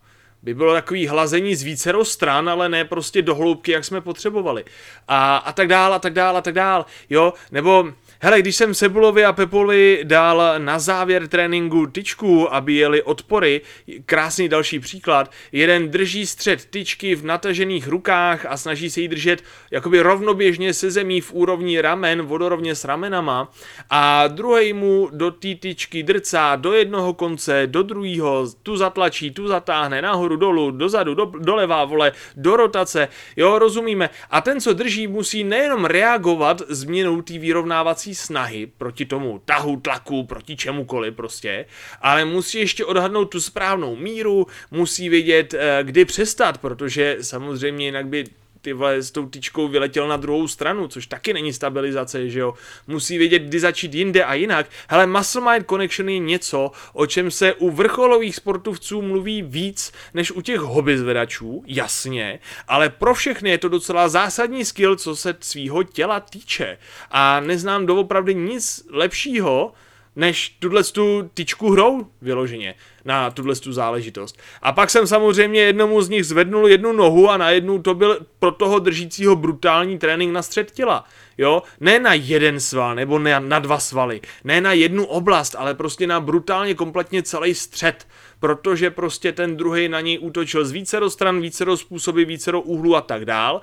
By 0.44 0.54
bylo 0.54 0.74
takový 0.74 1.08
hlazení 1.08 1.56
z 1.56 1.64
vícero 1.64 2.06
stran, 2.06 2.50
ale 2.50 2.70
ne 2.70 2.86
prostě 2.86 3.22
do 3.22 3.36
hloubky, 3.36 3.72
jak 3.72 3.86
jsme 3.86 4.02
potřebovali. 4.02 4.66
A, 5.08 5.38
a 5.38 5.54
tak 5.54 5.68
dál, 5.68 5.94
a 5.94 6.00
tak 6.00 6.14
dál, 6.14 6.38
a 6.38 6.42
tak 6.42 6.54
dál, 6.54 6.86
jo? 7.10 7.34
Nebo 7.52 7.94
Hele, 8.24 8.40
když 8.40 8.56
jsem 8.56 8.74
Sebulovi 8.74 9.25
a 9.25 9.34
Pepolovi 9.34 10.00
dal 10.04 10.54
na 10.58 10.80
závěr 10.80 11.28
tréninku 11.28 11.88
tyčku, 11.88 12.54
aby 12.54 12.74
jeli 12.74 13.04
odpory, 13.04 13.62
krásný 14.06 14.50
další 14.50 14.80
příklad, 14.80 15.32
jeden 15.51 15.90
drží 15.90 16.25
střed 16.25 16.66
tyčky 16.66 17.16
v 17.16 17.25
natažených 17.25 17.88
rukách 17.88 18.46
a 18.46 18.58
snaží 18.58 18.90
se 18.90 19.01
ji 19.01 19.08
držet 19.08 19.44
jakoby 19.72 20.01
rovnoběžně 20.01 20.74
se 20.74 20.92
zemí 20.92 21.22
v 21.22 21.34
úrovni 21.34 21.82
ramen, 21.82 22.22
vodorovně 22.22 22.75
s 22.75 22.86
ramenama. 22.86 23.51
A 23.90 24.28
druhý 24.28 24.74
mu 24.74 25.10
do 25.12 25.32
té 25.32 25.56
tyčky 25.56 26.04
drcá 26.04 26.56
do 26.56 26.74
jednoho 26.74 27.13
konce, 27.13 27.63
do 27.66 27.84
druhého, 27.84 28.46
tu 28.63 28.78
zatlačí, 28.78 29.32
tu 29.32 29.48
zatáhne 29.48 30.01
nahoru, 30.01 30.36
dolů, 30.36 30.72
dozadu, 30.72 31.13
do, 31.13 31.25
doleva, 31.25 31.86
vole, 31.86 32.12
do 32.36 32.56
rotace, 32.56 33.08
jo, 33.36 33.60
rozumíme. 33.60 34.10
A 34.30 34.42
ten, 34.42 34.62
co 34.62 34.74
drží, 34.74 35.08
musí 35.08 35.44
nejenom 35.44 35.86
reagovat 35.86 36.62
změnou 36.70 37.22
té 37.22 37.38
vyrovnávací 37.40 38.11
snahy 38.15 38.72
proti 38.77 39.06
tomu 39.06 39.41
tahu, 39.46 39.80
tlaku, 39.80 40.24
proti 40.24 40.56
čemukoliv 40.56 41.15
prostě, 41.15 41.65
ale 42.01 42.25
musí 42.25 42.60
ještě 42.60 42.86
odhadnout 42.86 43.25
tu 43.25 43.41
správnou 43.41 43.96
míru, 43.96 44.48
musí 44.72 45.10
vědět, 45.10 45.53
eh, 45.53 45.80
kdy 45.84 46.06
přestat, 46.06 46.58
protože 46.58 47.18
samozřejmě 47.22 47.86
jinak 47.86 48.08
by 48.08 48.24
ty 48.62 48.74
vole 48.74 49.01
s 49.01 49.12
tou 49.12 49.30
tyčkou 49.30 49.68
vyletěl 49.68 50.08
na 50.08 50.18
druhou 50.18 50.48
stranu, 50.48 50.88
což 50.88 51.08
taky 51.08 51.34
není 51.34 51.53
stabilizace, 51.53 52.30
že 52.30 52.39
jo. 52.39 52.53
Musí 52.88 53.18
vědět, 53.18 53.39
kdy 53.39 53.60
začít 53.60 53.94
jinde 53.94 54.24
a 54.24 54.34
jinak. 54.34 54.65
Hele, 54.89 55.08
Muscle 55.08 55.51
Mind 55.51 55.68
Connection 55.70 56.10
je 56.10 56.20
něco, 56.20 56.72
o 56.94 57.06
čem 57.06 57.32
se 57.32 57.53
u 57.53 57.72
vrcholových 57.72 58.36
sportovců 58.36 59.01
mluví 59.01 59.41
víc 59.41 59.91
než 60.13 60.32
u 60.32 60.41
těch 60.41 60.60
hobby 60.60 60.98
zvedačů, 60.98 61.63
jasně, 61.68 62.39
ale 62.68 62.89
pro 62.89 63.13
všechny 63.13 63.50
je 63.50 63.58
to 63.58 63.70
docela 63.70 64.10
zásadní 64.10 64.65
skill, 64.65 64.96
co 64.96 65.15
se 65.15 65.36
svýho 65.39 65.84
těla 65.84 66.20
týče. 66.20 66.77
A 67.12 67.39
neznám 67.39 67.86
doopravdy 67.86 68.36
nic 68.36 68.86
lepšího, 68.89 69.74
než 70.15 70.50
tuhle 70.60 70.84
tu 70.84 71.30
tyčku 71.34 71.72
hrou 71.72 72.08
vyloženě 72.22 72.75
na 73.06 73.32
tuhle 73.32 73.56
tu 73.56 73.74
záležitost. 73.74 74.39
A 74.62 74.72
pak 74.72 74.89
jsem 74.89 75.08
samozřejmě 75.08 75.62
jednomu 75.62 76.01
z 76.01 76.10
nich 76.10 76.25
zvednul 76.25 76.68
jednu 76.68 76.91
nohu 76.91 77.30
a 77.30 77.38
na 77.38 77.50
jednu 77.50 77.82
to 77.82 77.94
byl 77.94 78.20
pro 78.39 78.51
toho 78.51 78.80
držícího 78.80 79.36
brutální 79.36 79.98
trénink 79.98 80.34
na 80.34 80.41
střed 80.41 80.72
těla. 80.72 81.03
Jo, 81.38 81.63
ne 81.80 82.00
na 82.00 82.13
jeden 82.13 82.60
sval 82.60 82.96
nebo 82.96 83.20
ne 83.20 83.39
na 83.39 83.60
dva 83.60 83.80
svaly, 83.80 84.22
ne 84.44 84.62
na 84.62 84.74
jednu 84.74 85.06
oblast, 85.06 85.56
ale 85.60 85.74
prostě 85.74 86.08
na 86.08 86.20
brutálně 86.20 86.75
kompletně 86.75 87.24
celý 87.24 87.56
střed, 87.56 88.08
protože 88.39 88.89
prostě 88.89 89.32
ten 89.32 89.58
druhý 89.58 89.89
na 89.89 90.01
něj 90.01 90.20
útočil 90.22 90.65
z 90.65 90.72
více 90.72 90.98
stran, 91.08 91.41
více 91.41 91.65
způsoby, 91.75 92.24
více 92.24 92.51
úhlu 92.51 92.96
a 92.96 93.01
tak 93.01 93.25
dál. 93.25 93.62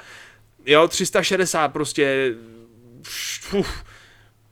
Jo, 0.66 0.88
360 0.88 1.68
prostě 1.68 2.34
uf, 3.52 3.84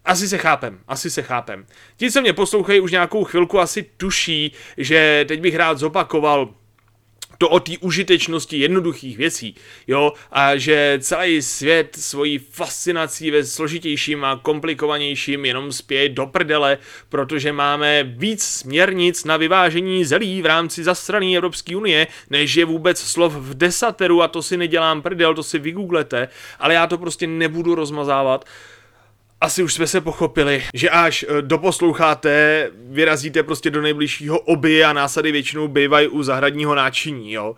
asi 0.06 0.28
se 0.28 0.38
chápem, 0.38 0.78
asi 0.88 1.10
se 1.10 1.22
chápem. 1.22 1.66
Ti, 1.96 2.10
co 2.10 2.20
mě 2.20 2.32
poslouchají 2.32 2.80
už 2.80 2.92
nějakou 2.92 3.24
chvilku, 3.24 3.60
asi 3.60 3.86
tuší, 3.96 4.52
že 4.76 5.24
teď 5.28 5.40
bych 5.40 5.56
rád 5.56 5.78
zopakoval 5.78 6.48
to 7.38 7.48
o 7.48 7.60
té 7.60 7.72
užitečnosti 7.80 8.58
jednoduchých 8.58 9.16
věcí, 9.16 9.54
jo, 9.86 10.12
a 10.32 10.56
že 10.56 10.98
celý 11.02 11.42
svět 11.42 11.96
svojí 12.00 12.38
fascinací 12.38 13.30
ve 13.30 13.44
složitějším 13.44 14.24
a 14.24 14.40
komplikovanějším 14.42 15.44
jenom 15.44 15.72
spěje 15.72 16.08
do 16.08 16.26
prdele, 16.26 16.78
protože 17.08 17.52
máme 17.52 18.04
víc 18.04 18.44
směrnic 18.44 19.24
na 19.24 19.36
vyvážení 19.36 20.04
zelí 20.04 20.42
v 20.42 20.46
rámci 20.46 20.84
zastraný 20.84 21.36
Evropské 21.36 21.76
unie, 21.76 22.06
než 22.30 22.54
je 22.54 22.64
vůbec 22.64 23.00
slov 23.00 23.32
v 23.32 23.54
desateru 23.54 24.22
a 24.22 24.28
to 24.28 24.42
si 24.42 24.56
nedělám 24.56 25.02
prdel, 25.02 25.34
to 25.34 25.42
si 25.42 25.58
vygooglete, 25.58 26.28
ale 26.58 26.74
já 26.74 26.86
to 26.86 26.98
prostě 26.98 27.26
nebudu 27.26 27.74
rozmazávat, 27.74 28.44
asi 29.40 29.62
už 29.62 29.74
jsme 29.74 29.86
se 29.86 30.00
pochopili, 30.00 30.62
že 30.74 30.90
až 30.90 31.24
eh, 31.28 31.42
doposloucháte, 31.42 32.70
vyrazíte 32.74 33.42
prostě 33.42 33.70
do 33.70 33.82
nejbližšího 33.82 34.38
oby 34.38 34.84
a 34.84 34.92
násady 34.92 35.32
většinou 35.32 35.68
bývají 35.68 36.08
u 36.08 36.22
zahradního 36.22 36.74
náčiní, 36.74 37.32
jo. 37.32 37.54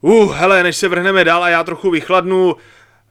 Uh, 0.00 0.34
hele, 0.34 0.62
než 0.62 0.76
se 0.76 0.88
vrhneme 0.88 1.24
dál 1.24 1.44
a 1.44 1.48
já 1.48 1.64
trochu 1.64 1.90
vychladnu, 1.90 2.56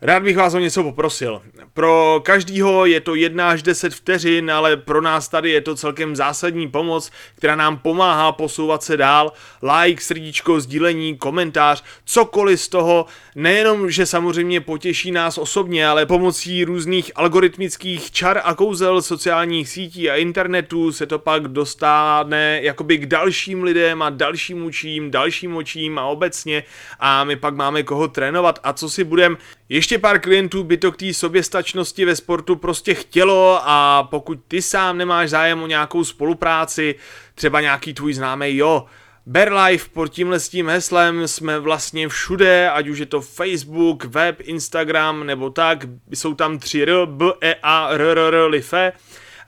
Rád 0.03 0.23
bych 0.23 0.37
vás 0.37 0.53
o 0.53 0.59
něco 0.59 0.83
poprosil. 0.83 1.41
Pro 1.73 2.21
každýho 2.25 2.85
je 2.85 3.01
to 3.01 3.15
1 3.15 3.49
až 3.49 3.63
10 3.63 3.93
vteřin, 3.93 4.51
ale 4.51 4.77
pro 4.77 5.01
nás 5.01 5.29
tady 5.29 5.49
je 5.49 5.61
to 5.61 5.75
celkem 5.75 6.15
zásadní 6.15 6.67
pomoc, 6.69 7.11
která 7.35 7.55
nám 7.55 7.77
pomáhá 7.77 8.31
posouvat 8.31 8.83
se 8.83 8.97
dál. 8.97 9.33
Like, 9.61 10.01
srdíčko, 10.01 10.59
sdílení, 10.59 11.17
komentář, 11.17 11.83
cokoliv 12.05 12.61
z 12.61 12.67
toho, 12.67 13.05
nejenom, 13.35 13.91
že 13.91 14.05
samozřejmě 14.05 14.61
potěší 14.61 15.11
nás 15.11 15.37
osobně, 15.37 15.87
ale 15.87 16.05
pomocí 16.05 16.63
různých 16.63 17.11
algoritmických 17.15 18.11
čar 18.11 18.41
a 18.43 18.55
kouzel 18.55 19.01
sociálních 19.01 19.69
sítí 19.69 20.09
a 20.09 20.15
internetu 20.15 20.91
se 20.91 21.05
to 21.05 21.19
pak 21.19 21.47
dostane 21.47 22.59
jakoby 22.63 22.97
k 22.97 23.05
dalším 23.05 23.63
lidem 23.63 24.01
a 24.01 24.09
dalším 24.09 24.65
učím, 24.65 25.11
dalším 25.11 25.55
očím 25.55 25.99
a 25.99 26.05
obecně 26.05 26.63
a 26.99 27.23
my 27.23 27.35
pak 27.35 27.55
máme 27.55 27.83
koho 27.83 28.07
trénovat 28.07 28.59
a 28.63 28.73
co 28.73 28.89
si 28.89 29.03
budem 29.03 29.37
ještě 29.73 29.99
pár 29.99 30.19
klientů 30.19 30.63
by 30.63 30.77
to 30.77 30.91
k 30.91 30.97
té 30.97 31.13
soběstačnosti 31.13 32.05
ve 32.05 32.15
sportu 32.15 32.55
prostě 32.55 32.93
chtělo 32.93 33.59
a 33.63 34.03
pokud 34.03 34.39
ty 34.47 34.61
sám 34.61 34.97
nemáš 34.97 35.29
zájem 35.29 35.63
o 35.63 35.67
nějakou 35.67 36.03
spolupráci, 36.03 36.95
třeba 37.35 37.61
nějaký 37.61 37.93
tvůj 37.93 38.13
známý, 38.13 38.55
jo, 38.55 38.85
Berlife 39.25 39.89
pod 39.93 40.07
tímhle 40.07 40.39
s 40.39 40.49
tím 40.49 40.69
heslem 40.69 41.27
jsme 41.27 41.59
vlastně 41.59 42.07
všude, 42.07 42.69
ať 42.69 42.87
už 42.87 42.97
je 42.97 43.05
to 43.05 43.21
Facebook, 43.21 44.03
web, 44.03 44.41
Instagram 44.41 45.25
nebo 45.25 45.49
tak, 45.49 45.79
jsou 46.13 46.33
tam 46.33 46.59
tři 46.59 46.81
R, 46.81 47.05
B, 47.05 47.25
E, 47.41 47.55
A, 47.63 47.87
R, 47.87 48.01
R, 48.01 48.17
R, 48.17 48.49
Life. 48.49 48.91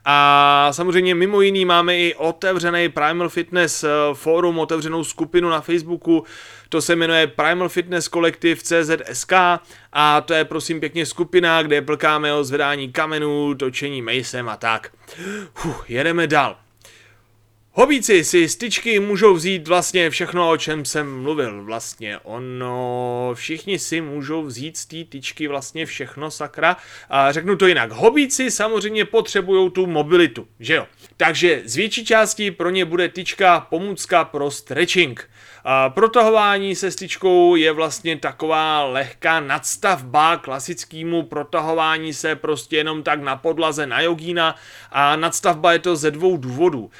A 0.04 0.68
samozřejmě 0.72 1.14
mimo 1.14 1.40
jiný 1.40 1.64
máme 1.64 1.98
i 1.98 2.14
otevřený 2.14 2.88
Primal 2.88 3.28
Fitness 3.28 3.84
eh, 3.84 3.88
forum, 4.12 4.58
otevřenou 4.58 5.04
skupinu 5.04 5.48
na 5.48 5.60
Facebooku, 5.60 6.24
to 6.68 6.82
se 6.82 6.96
jmenuje 6.96 7.26
Primal 7.26 7.68
Fitness 7.68 8.08
Collective 8.08 8.60
CZSK 8.60 9.32
a 9.92 10.20
to 10.20 10.34
je 10.34 10.44
prosím 10.44 10.80
pěkně 10.80 11.06
skupina, 11.06 11.62
kde 11.62 11.82
plkáme 11.82 12.34
o 12.34 12.44
zvedání 12.44 12.92
kamenů, 12.92 13.54
točení 13.54 14.02
mejsem 14.02 14.48
a 14.48 14.56
tak. 14.56 14.90
Uf, 15.64 15.90
jedeme 15.90 16.26
dál. 16.26 16.56
Hobíci 17.76 18.24
si 18.24 18.48
styčky 18.48 19.00
můžou 19.00 19.34
vzít 19.34 19.68
vlastně 19.68 20.10
všechno, 20.10 20.50
o 20.50 20.56
čem 20.56 20.84
jsem 20.84 21.22
mluvil 21.22 21.64
vlastně. 21.64 22.18
Ono, 22.18 23.30
všichni 23.34 23.78
si 23.78 24.00
můžou 24.00 24.42
vzít 24.42 24.76
z 24.76 24.86
té 24.86 25.04
tyčky 25.04 25.48
vlastně 25.48 25.86
všechno, 25.86 26.30
sakra. 26.30 26.76
A 27.10 27.32
řeknu 27.32 27.56
to 27.56 27.66
jinak. 27.66 27.92
Hobíci 27.92 28.50
samozřejmě 28.50 29.04
potřebují 29.04 29.70
tu 29.70 29.86
mobilitu, 29.86 30.48
že 30.60 30.74
jo? 30.74 30.86
Takže 31.16 31.62
z 31.64 31.76
větší 31.76 32.04
části 32.04 32.50
pro 32.50 32.70
ně 32.70 32.84
bude 32.84 33.08
tyčka 33.08 33.60
pomůcka 33.60 34.24
pro 34.24 34.50
stretching. 34.50 35.30
A 35.66 35.90
protahování 35.90 36.74
se 36.74 36.90
styčkou 36.90 37.56
je 37.56 37.72
vlastně 37.72 38.16
taková 38.16 38.84
lehká 38.84 39.40
nadstavba 39.40 40.36
klasickému 40.36 41.22
protahování 41.22 42.14
se 42.14 42.36
prostě 42.36 42.76
jenom 42.76 43.02
tak 43.02 43.22
na 43.22 43.36
podlaze 43.36 43.86
na 43.86 44.00
jogína 44.00 44.56
a 44.92 45.16
nadstavba 45.16 45.72
je 45.72 45.78
to 45.78 45.96
ze 45.96 46.10
dvou 46.10 46.36
důvodů. 46.36 46.90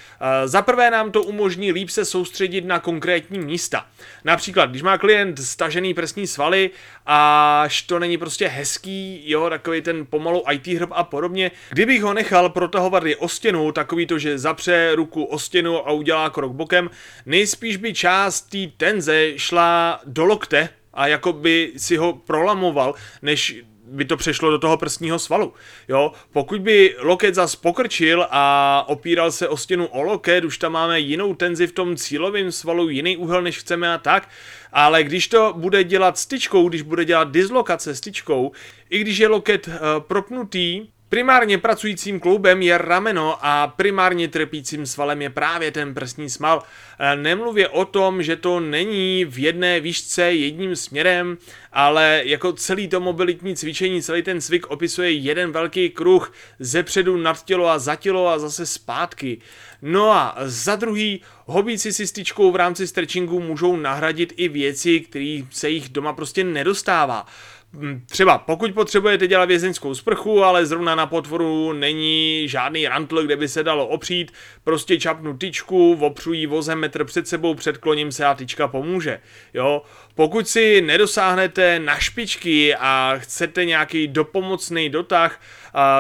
Za 0.45 0.63
prvé 0.63 0.91
nám 0.91 1.11
to 1.11 1.23
umožní 1.23 1.73
líp 1.73 1.89
se 1.89 2.05
soustředit 2.05 2.65
na 2.65 2.79
konkrétní 2.79 3.39
místa. 3.39 3.87
Například, 4.25 4.71
když 4.71 4.83
má 4.83 4.99
klient 4.99 5.39
stažený 5.39 5.95
prsní 5.95 6.27
svaly, 6.27 6.71
až 7.07 7.83
to 7.83 7.99
není 7.99 8.19
prostě 8.19 8.49
hezký, 8.49 9.31
jo, 9.31 9.51
takový 9.51 9.83
ten 9.83 10.07
pomalu 10.07 10.43
IT 10.53 10.67
hrb 10.67 10.91
a 10.93 11.05
podobně, 11.05 11.51
kdybych 11.71 12.03
ho 12.03 12.15
nechal 12.15 12.49
protahovat 12.49 13.05
je 13.05 13.17
o 13.17 13.29
stěnu, 13.29 13.73
takový 13.73 14.07
to, 14.07 14.19
že 14.19 14.39
zapře 14.39 14.95
ruku 14.95 15.25
o 15.25 15.39
stěnu 15.39 15.89
a 15.89 15.93
udělá 15.93 16.31
krok 16.31 16.53
bokem, 16.53 16.91
nejspíš 17.27 17.77
by 17.77 17.95
část 17.95 18.54
té 18.55 18.73
tenze 18.77 19.33
šla 19.37 20.01
do 20.05 20.25
lokte 20.25 20.69
a 20.93 21.07
jako 21.07 21.33
by 21.33 21.73
si 21.77 21.97
ho 21.97 22.13
prolamoval, 22.13 22.95
než 23.23 23.57
by 23.87 24.05
to 24.05 24.17
přešlo 24.17 24.51
do 24.51 24.59
toho 24.59 24.77
prstního 24.77 25.19
svalu. 25.19 25.53
Jo, 25.89 26.13
pokud 26.33 26.61
by 26.61 26.97
loket 26.99 27.35
zas 27.35 27.57
pokrčil 27.57 28.27
a 28.31 28.85
opíral 28.89 29.33
se 29.33 29.49
o 29.49 29.57
stěnu 29.57 29.87
o 29.87 30.03
loket, 30.03 30.45
už 30.45 30.59
tam 30.59 30.73
máme 30.73 31.01
jinou 31.01 31.35
tenzi 31.35 31.67
v 31.67 31.73
tom 31.73 31.97
cílovém 31.97 32.53
svalu, 32.53 32.89
jiný 32.89 33.17
úhel, 33.17 33.43
než 33.43 33.59
chceme 33.59 33.95
a 33.95 33.99
tak, 33.99 34.29
Ale 34.73 35.05
když 35.05 35.29
to 35.29 35.55
bude 35.57 35.85
dělat 35.85 36.19
styčkou, 36.19 36.69
když 36.69 36.83
bude 36.83 37.05
dělat 37.05 37.31
dislokace 37.31 37.95
styčkou, 37.95 38.53
i 38.91 38.99
když 38.99 39.19
je 39.19 39.29
loket 39.29 39.69
uh, 39.69 39.75
propnutý, 39.99 40.87
Primárně 41.09 41.59
pracujícím 41.59 42.21
kloubem 42.21 42.63
je 42.63 42.79
rameno 42.79 43.39
a 43.41 43.67
primárně 43.67 44.29
trpícím 44.29 44.87
svalem 44.87 45.23
je 45.23 45.31
právě 45.31 45.71
ten 45.71 45.95
prsní 45.95 46.31
smal. 46.31 46.63
E, 46.99 47.17
nemluvě 47.17 47.69
o 47.69 47.85
tom, 47.85 48.23
že 48.23 48.37
to 48.37 48.61
není 48.61 49.25
v 49.25 49.39
jedné 49.39 49.81
výšce 49.81 50.33
jedním 50.33 50.77
směrem, 50.77 51.39
ale 51.73 52.23
jako 52.25 52.53
celý 52.53 52.89
to 52.89 53.01
mobilitní 53.01 53.57
cvičení, 53.57 54.03
celý 54.03 54.23
ten 54.23 54.41
cvik 54.41 54.67
opisuje 54.67 55.11
jeden 55.11 55.53
velký 55.53 55.91
kruh 55.91 56.33
ze 56.59 56.83
předu 56.83 57.17
nad 57.17 57.45
tělo 57.45 57.69
a 57.69 57.79
za 57.79 57.97
tělo 57.97 58.29
a 58.29 58.39
zase 58.39 58.67
zpátky. 58.67 59.39
No 59.83 60.13
a 60.13 60.35
za 60.45 60.77
druhý, 60.77 61.21
hobíci 61.47 61.93
si 61.93 62.07
styčkou 62.07 62.53
v 62.53 62.57
rámci 62.57 62.87
stretchingu 62.87 63.41
můžou 63.41 63.77
nahradit 63.77 64.33
i 64.37 64.49
věci, 64.49 65.01
které 65.01 65.43
se 65.51 65.71
jich 65.71 65.89
doma 65.89 66.13
prostě 66.13 66.45
nedostává. 66.45 67.27
Hm, 67.77 68.01
třeba 68.07 68.39
pokud 68.39 68.73
potřebujete 68.73 69.27
dělat 69.27 69.45
vězeňskou 69.45 69.95
sprchu, 69.95 70.45
ale 70.45 70.67
zrovna 70.67 70.95
na 70.95 71.07
potvoru 71.07 71.73
není 71.73 72.49
žádný 72.49 72.89
rantl, 72.89 73.23
kde 73.23 73.37
by 73.37 73.49
se 73.49 73.63
dalo 73.63 73.87
opřít, 73.87 74.33
prostě 74.65 75.01
čapnu 75.01 75.37
tyčku, 75.37 75.99
opřu 76.01 76.33
jí 76.33 76.47
vozem 76.47 76.79
metr 76.79 77.05
před 77.05 77.29
sebou, 77.29 77.55
předkloním 77.55 78.13
se 78.13 78.25
a 78.25 78.35
tyčka 78.35 78.69
pomůže. 78.69 79.21
Jo? 79.55 79.83
Pokud 80.15 80.49
si 80.49 80.81
nedosáhnete 80.81 81.79
na 81.79 81.99
špičky 81.99 82.75
a 82.75 83.15
chcete 83.19 83.65
nějaký 83.65 84.09
dopomocný 84.09 84.91
dotah, 84.91 85.41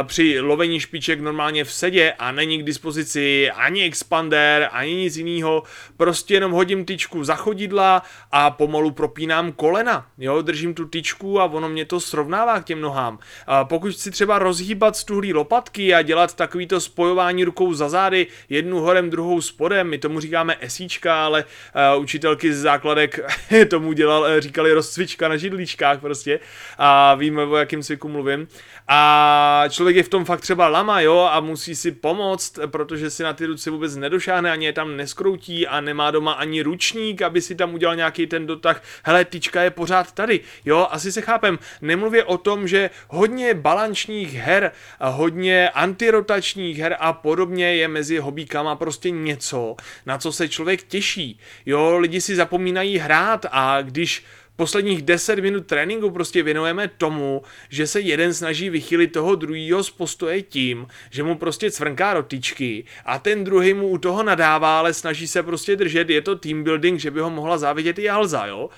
při 0.02 0.40
lovení 0.40 0.80
špiček 0.80 1.20
normálně 1.20 1.64
v 1.64 1.72
sedě 1.72 2.12
a 2.12 2.32
není 2.32 2.58
k 2.58 2.66
dispozici 2.66 3.50
ani 3.50 3.84
expander, 3.84 4.68
ani 4.72 4.94
nic 4.94 5.16
jiného, 5.16 5.62
prostě 5.96 6.34
jenom 6.34 6.52
hodím 6.52 6.84
tyčku 6.84 7.24
za 7.24 7.34
chodidla 7.34 8.02
a 8.32 8.50
pomalu 8.50 8.90
propínám 8.90 9.52
kolena, 9.52 10.06
jo, 10.18 10.42
držím 10.42 10.74
tu 10.74 10.84
tyčku 10.84 11.40
a 11.40 11.44
ono 11.44 11.68
mě 11.68 11.84
to 11.84 12.00
srovnává 12.00 12.60
k 12.60 12.64
těm 12.64 12.80
nohám. 12.80 13.18
A 13.46 13.64
pokud 13.64 13.92
si 13.92 14.10
třeba 14.10 14.38
rozhýbat 14.38 14.96
stuhlý 14.96 15.34
lopatky 15.34 15.94
a 15.94 16.02
dělat 16.02 16.34
takovýto 16.34 16.80
spojování 16.80 17.44
rukou 17.44 17.74
za 17.74 17.88
zády, 17.88 18.26
jednu 18.48 18.80
horem, 18.80 19.10
druhou 19.10 19.40
spodem, 19.40 19.88
my 19.88 19.98
tomu 19.98 20.20
říkáme 20.20 20.56
esíčka, 20.60 21.24
ale 21.24 21.44
uh, 21.44 22.02
učitelky 22.02 22.52
z 22.52 22.60
základek 22.60 23.20
tomu 23.70 23.92
dělal, 23.92 24.26
eh, 24.26 24.40
říkali 24.40 24.72
rozcvička 24.72 25.28
na 25.28 25.36
židličkách 25.36 26.00
prostě 26.00 26.40
a 26.78 27.14
víme, 27.14 27.42
o 27.42 27.56
jakém 27.56 27.82
cviku 27.82 28.08
mluvím. 28.08 28.48
A 28.88 29.63
člověk 29.68 29.96
je 29.96 30.02
v 30.02 30.08
tom 30.08 30.24
fakt 30.24 30.40
třeba 30.40 30.68
lama, 30.68 31.00
jo, 31.00 31.28
a 31.32 31.40
musí 31.40 31.76
si 31.76 31.92
pomoct, 31.92 32.58
protože 32.66 33.10
si 33.10 33.22
na 33.22 33.32
ty 33.32 33.46
ruce 33.46 33.70
vůbec 33.70 33.96
nedošáhne, 33.96 34.50
ani 34.50 34.66
je 34.66 34.72
tam 34.72 34.96
neskroutí 34.96 35.66
a 35.66 35.80
nemá 35.80 36.10
doma 36.10 36.32
ani 36.32 36.62
ručník, 36.62 37.22
aby 37.22 37.40
si 37.40 37.54
tam 37.54 37.74
udělal 37.74 37.96
nějaký 37.96 38.26
ten 38.26 38.46
dotah. 38.46 38.82
Hele, 39.02 39.24
tyčka 39.24 39.62
je 39.62 39.70
pořád 39.70 40.12
tady, 40.12 40.40
jo, 40.64 40.86
asi 40.90 41.12
se 41.12 41.20
chápem. 41.20 41.58
Nemluvě 41.82 42.24
o 42.24 42.38
tom, 42.38 42.68
že 42.68 42.90
hodně 43.08 43.54
balančních 43.54 44.34
her, 44.34 44.72
hodně 45.00 45.68
antirotačních 45.68 46.78
her 46.78 46.96
a 46.98 47.12
podobně 47.12 47.74
je 47.74 47.88
mezi 47.88 48.18
hobíkama 48.18 48.76
prostě 48.76 49.10
něco, 49.10 49.76
na 50.06 50.18
co 50.18 50.32
se 50.32 50.48
člověk 50.48 50.82
těší. 50.82 51.38
Jo, 51.66 51.98
lidi 51.98 52.20
si 52.20 52.36
zapomínají 52.36 52.98
hrát 52.98 53.46
a 53.50 53.82
když 53.82 54.24
posledních 54.56 55.02
10 55.02 55.38
minut 55.38 55.66
tréninku 55.66 56.10
prostě 56.10 56.42
věnujeme 56.42 56.88
tomu, 56.88 57.42
že 57.68 57.86
se 57.86 58.00
jeden 58.00 58.34
snaží 58.34 58.70
vychylit 58.70 59.12
toho 59.12 59.34
druhého 59.34 59.84
z 59.84 59.90
postoje 59.90 60.42
tím, 60.42 60.86
že 61.10 61.22
mu 61.22 61.34
prostě 61.34 61.70
cvrnká 61.70 62.14
rotičky 62.14 62.84
a 63.04 63.18
ten 63.18 63.44
druhý 63.44 63.74
mu 63.74 63.88
u 63.88 63.98
toho 63.98 64.22
nadává, 64.22 64.78
ale 64.78 64.94
snaží 64.94 65.26
se 65.26 65.42
prostě 65.42 65.76
držet, 65.76 66.10
je 66.10 66.22
to 66.22 66.36
team 66.36 66.64
building, 66.64 67.00
že 67.00 67.10
by 67.10 67.20
ho 67.20 67.30
mohla 67.30 67.58
závidět 67.58 67.98
i 67.98 68.08
Alza, 68.08 68.46
jo? 68.46 68.68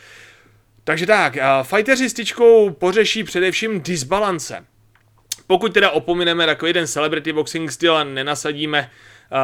Takže 0.85 1.07
tak, 1.07 1.37
fighteri 1.63 2.11
s 2.11 2.13
tyčkou 2.13 2.71
pořeší 2.71 3.25
především 3.25 3.81
disbalance. 3.81 4.65
Pokud 5.47 5.75
teda 5.75 5.91
opomineme 5.91 6.47
takový 6.47 6.69
jeden 6.69 6.87
celebrity 6.87 7.33
boxing 7.33 7.73
styl 7.73 7.97
a 7.97 8.05
nenasadíme 8.05 8.91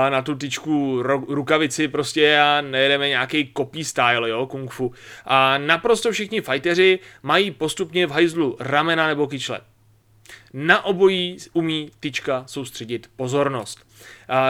na 0.08 0.22
tu 0.22 0.34
tyčku 0.34 1.02
rukavici 1.28 1.88
prostě 1.88 2.38
a 2.40 2.60
nejedeme 2.60 3.08
nějaký 3.08 3.52
copy 3.56 3.84
style, 3.84 4.30
jo, 4.30 4.46
kung 4.46 4.70
fu. 4.70 4.92
A 5.24 5.58
naprosto 5.58 6.12
všichni 6.12 6.40
fighteři 6.40 6.98
mají 7.22 7.50
postupně 7.50 8.06
v 8.06 8.10
hajzlu 8.10 8.56
ramena 8.60 9.06
nebo 9.06 9.26
kyčle. 9.26 9.60
Na 10.52 10.84
obojí 10.84 11.36
umí 11.52 11.90
tyčka 12.00 12.44
soustředit 12.46 13.10
pozornost. 13.16 13.86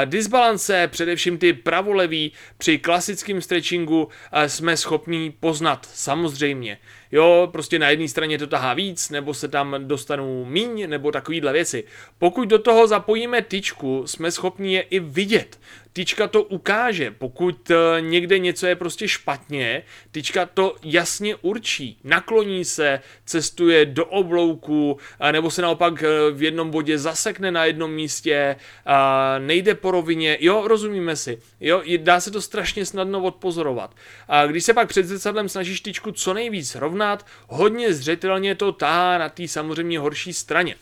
Disbalance, 0.05 0.89
především 0.89 1.39
ty 1.39 1.53
pravolevý, 1.53 2.33
při 2.59 2.79
klasickém 2.79 3.41
stretchingu 3.41 4.09
jsme 4.47 4.77
schopní 4.77 5.31
poznat, 5.41 5.89
samozřejmě. 5.93 6.79
Jo, 7.13 7.49
prostě 7.53 7.79
na 7.79 7.91
jedné 7.91 8.09
straně 8.09 8.39
to 8.39 8.47
tahá 8.47 8.75
víc, 8.75 9.11
nebo 9.11 9.35
se 9.35 9.49
tam 9.49 9.77
dostanou 9.79 10.45
míň, 10.45 10.91
nebo 10.91 11.13
takovýhle 11.13 11.53
věci. 11.53 11.85
Pokud 12.19 12.49
do 12.49 12.59
toho 12.59 12.87
zapojíme 12.87 13.43
tyčku, 13.43 14.03
jsme 14.07 14.31
schopni 14.31 14.75
je 14.75 14.81
i 14.81 15.01
vidět. 15.01 15.61
Tyčka 15.93 16.29
to 16.29 16.43
ukáže, 16.43 17.11
pokud 17.11 17.71
eh, 17.71 18.01
někde 18.01 18.39
něco 18.39 18.67
je 18.67 18.77
prostě 18.77 19.09
špatně, 19.09 19.83
tyčka 20.11 20.47
to 20.47 20.77
jasně 20.83 21.37
určí. 21.37 21.99
Nakloní 22.05 22.65
se, 22.65 23.01
cestuje 23.25 23.87
do 23.87 24.07
oblouku, 24.07 24.99
nebo 25.33 25.51
se 25.51 25.63
naopak 25.63 26.03
eh, 26.03 26.31
v 26.31 26.43
jednom 26.43 26.71
bodě 26.71 26.99
zasekne 26.99 27.51
na 27.51 27.65
jednom 27.65 27.93
místě, 27.93 28.57
nejde 29.39 29.75
po 29.75 29.91
rovině, 29.91 30.39
jo, 30.41 30.69
rozumíme 30.69 31.17
si, 31.17 31.39
jo, 31.61 31.83
dá 31.97 32.21
se 32.21 32.31
to 32.31 32.41
strašně 32.41 32.87
snadno 32.87 33.23
odpozorovat. 33.23 33.95
A 34.29 34.47
když 34.47 34.65
se 34.65 34.75
pak 34.75 34.89
před 34.89 35.07
zrcadlem 35.07 35.49
snažíš 35.49 35.81
tyčku 35.81 36.13
co 36.13 36.35
nejvíc 36.35 36.75
rovnat, 36.75 37.27
hodně 37.49 37.95
zřetelně 37.95 38.55
to 38.55 38.73
tahá 38.73 39.19
na 39.19 39.29
té 39.29 39.49
samozřejmě 39.49 39.99
horší 39.99 40.33
straně. 40.33 40.77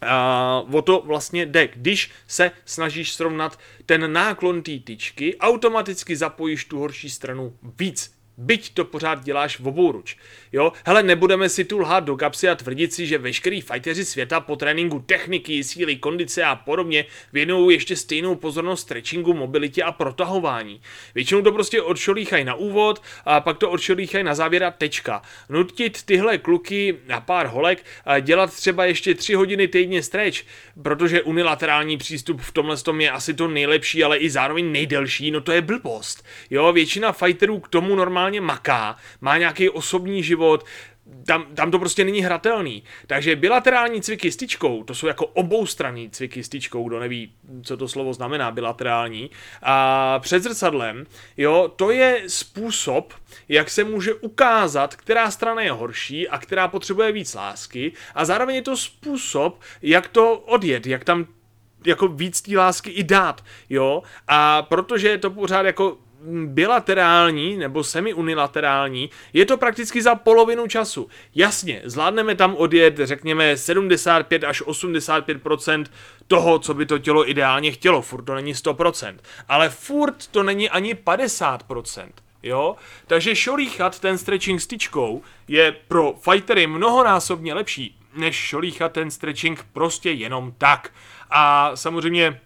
A 0.00 0.62
o 0.72 0.82
to 0.82 1.02
vlastně 1.06 1.46
jde. 1.46 1.68
Když 1.68 2.10
se 2.26 2.50
snažíš 2.64 3.12
srovnat 3.12 3.58
ten 3.86 4.12
náklon 4.12 4.62
té 4.62 4.78
tyčky, 4.78 5.36
automaticky 5.38 6.16
zapojíš 6.16 6.64
tu 6.64 6.78
horší 6.78 7.10
stranu 7.10 7.58
víc 7.78 8.17
byť 8.38 8.74
to 8.74 8.84
pořád 8.84 9.24
děláš 9.24 9.60
v 9.60 9.68
obouruč. 9.68 10.16
Jo, 10.52 10.72
hele, 10.86 11.02
nebudeme 11.02 11.48
si 11.48 11.64
tu 11.64 11.78
lhát 11.78 12.04
do 12.04 12.16
kapsy 12.16 12.48
a 12.48 12.54
tvrdit 12.54 12.92
si, 12.92 13.06
že 13.06 13.18
veškerý 13.18 13.60
fighteři 13.60 14.04
světa 14.04 14.40
po 14.40 14.56
tréninku 14.56 15.00
techniky, 15.06 15.64
síly, 15.64 15.96
kondice 15.96 16.44
a 16.44 16.56
podobně 16.56 17.04
věnují 17.32 17.76
ještě 17.76 17.96
stejnou 17.96 18.34
pozornost 18.34 18.80
stretchingu, 18.80 19.34
mobilitě 19.34 19.82
a 19.82 19.92
protahování. 19.92 20.80
Většinou 21.14 21.42
to 21.42 21.52
prostě 21.52 21.82
odšolíchají 21.82 22.44
na 22.44 22.54
úvod 22.54 23.02
a 23.24 23.40
pak 23.40 23.58
to 23.58 23.70
odšolíchají 23.70 24.24
na 24.24 24.34
závěr 24.34 24.64
a 24.64 24.70
tečka. 24.70 25.22
Nutit 25.48 26.02
tyhle 26.02 26.38
kluky 26.38 26.96
na 27.06 27.20
pár 27.20 27.46
holek 27.46 27.84
dělat 28.20 28.54
třeba 28.54 28.84
ještě 28.84 29.14
3 29.14 29.34
hodiny 29.34 29.68
týdně 29.68 30.02
stretch, 30.02 30.38
protože 30.82 31.22
unilaterální 31.22 31.96
přístup 31.96 32.40
v 32.40 32.52
tomhle 32.52 32.76
tom 32.76 33.00
je 33.00 33.10
asi 33.10 33.34
to 33.34 33.48
nejlepší, 33.48 34.04
ale 34.04 34.18
i 34.18 34.30
zároveň 34.30 34.72
nejdelší, 34.72 35.30
no 35.30 35.40
to 35.40 35.52
je 35.52 35.62
blbost. 35.62 36.24
Jo, 36.50 36.72
většina 36.72 37.12
fighterů 37.12 37.60
k 37.60 37.68
tomu 37.68 37.94
normálně 37.94 38.27
normálně 38.28 38.40
maká, 38.40 38.96
má 39.20 39.38
nějaký 39.38 39.68
osobní 39.68 40.22
život, 40.22 40.64
tam, 41.26 41.46
tam 41.54 41.70
to 41.70 41.78
prostě 41.78 42.04
není 42.04 42.20
hratelný. 42.20 42.82
Takže 43.06 43.36
bilaterální 43.36 44.02
cviky 44.02 44.32
s 44.32 44.36
tyčkou, 44.36 44.84
to 44.84 44.94
jsou 44.94 45.06
jako 45.06 45.26
oboustranný 45.26 46.10
cviky 46.10 46.44
s 46.44 46.48
tyčkou, 46.48 46.88
kdo 46.88 47.00
neví, 47.00 47.32
co 47.62 47.76
to 47.76 47.88
slovo 47.88 48.12
znamená 48.12 48.50
bilaterální, 48.50 49.30
a 49.62 50.18
před 50.18 50.42
zrcadlem, 50.42 51.06
jo, 51.36 51.72
to 51.76 51.90
je 51.90 52.22
způsob, 52.26 53.14
jak 53.48 53.70
se 53.70 53.84
může 53.84 54.14
ukázat, 54.14 54.96
která 54.96 55.30
strana 55.30 55.62
je 55.62 55.72
horší 55.72 56.28
a 56.28 56.38
která 56.38 56.68
potřebuje 56.68 57.12
víc 57.12 57.34
lásky. 57.34 57.92
A 58.14 58.24
zároveň 58.24 58.56
je 58.56 58.62
to 58.62 58.76
způsob, 58.76 59.60
jak 59.82 60.08
to 60.08 60.38
odjet, 60.38 60.86
jak 60.86 61.04
tam 61.04 61.26
jako 61.86 62.08
víc 62.08 62.40
té 62.42 62.56
lásky 62.56 62.90
i 62.90 63.04
dát, 63.04 63.44
jo, 63.70 64.02
a 64.28 64.62
protože 64.62 65.08
je 65.08 65.18
to 65.18 65.30
pořád 65.30 65.66
jako 65.66 65.98
bilaterální 66.46 67.56
nebo 67.56 67.84
semi-unilaterální, 67.84 69.10
je 69.32 69.46
to 69.46 69.56
prakticky 69.56 70.02
za 70.02 70.14
polovinu 70.14 70.66
času. 70.66 71.08
Jasně, 71.34 71.82
zvládneme 71.84 72.34
tam 72.34 72.54
odjet, 72.54 72.98
řekněme, 72.98 73.56
75 73.56 74.44
až 74.44 74.62
85% 74.62 75.84
toho, 76.26 76.58
co 76.58 76.74
by 76.74 76.86
to 76.86 76.98
tělo 76.98 77.30
ideálně 77.30 77.72
chtělo, 77.72 78.02
furt 78.02 78.22
to 78.22 78.34
není 78.34 78.54
100% 78.54 79.16
ale 79.48 79.68
furt 79.68 80.26
to 80.26 80.42
není 80.42 80.70
ani 80.70 80.94
50% 80.94 82.08
Jo? 82.42 82.76
Takže 83.06 83.36
šolíchat 83.36 84.00
ten 84.00 84.18
stretching 84.18 84.60
styčkou 84.60 85.22
je 85.48 85.72
pro 85.72 86.12
fightery 86.12 86.66
mnohonásobně 86.66 87.54
lepší, 87.54 87.98
než 88.16 88.36
šolíchat 88.36 88.92
ten 88.92 89.10
stretching 89.10 89.66
prostě 89.72 90.10
jenom 90.10 90.54
tak. 90.58 90.92
A 91.30 91.76
samozřejmě 91.76 92.40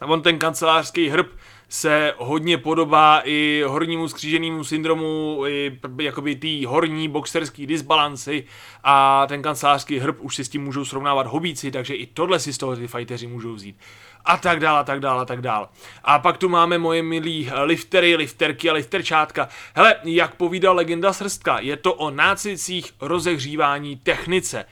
on 0.00 0.22
ten 0.22 0.38
kancelářský 0.38 1.08
hrb 1.08 1.26
se 1.72 2.14
hodně 2.18 2.58
podobá 2.58 3.22
i 3.24 3.64
hornímu 3.66 4.08
skříženému 4.08 4.64
syndromu, 4.64 5.42
i 5.48 5.78
jakoby 6.00 6.36
té 6.36 6.66
horní 6.66 7.08
boxerský 7.08 7.66
disbalanci 7.66 8.44
a 8.84 9.26
ten 9.26 9.42
kancelářský 9.42 9.98
hrb 9.98 10.16
už 10.20 10.36
si 10.36 10.44
s 10.44 10.48
tím 10.48 10.64
můžou 10.64 10.84
srovnávat 10.84 11.26
hobíci, 11.26 11.70
takže 11.70 11.94
i 11.94 12.06
tohle 12.06 12.38
si 12.38 12.52
z 12.52 12.58
toho 12.58 12.76
ty 12.76 12.86
fighteři 12.86 13.26
můžou 13.26 13.54
vzít 13.54 13.76
a 14.24 14.36
tak 14.36 14.60
dál 14.60 14.76
a 14.76 14.84
tak 14.84 15.00
dál 15.00 15.20
a 15.20 15.24
tak 15.24 15.40
dál. 15.40 15.68
A 16.04 16.18
pak 16.18 16.38
tu 16.38 16.48
máme 16.48 16.78
moje 16.78 17.02
milí 17.02 17.50
liftery, 17.64 18.16
lifterky 18.16 18.70
a 18.70 18.72
lifterčátka. 18.72 19.48
Hele, 19.74 19.94
jak 20.04 20.34
povídal 20.34 20.76
legenda 20.76 21.12
Srstka, 21.12 21.60
je 21.60 21.76
to 21.76 21.94
o 21.94 22.10
nácicích 22.10 22.92
rozehřívání 23.00 23.96
technice. 23.96 24.64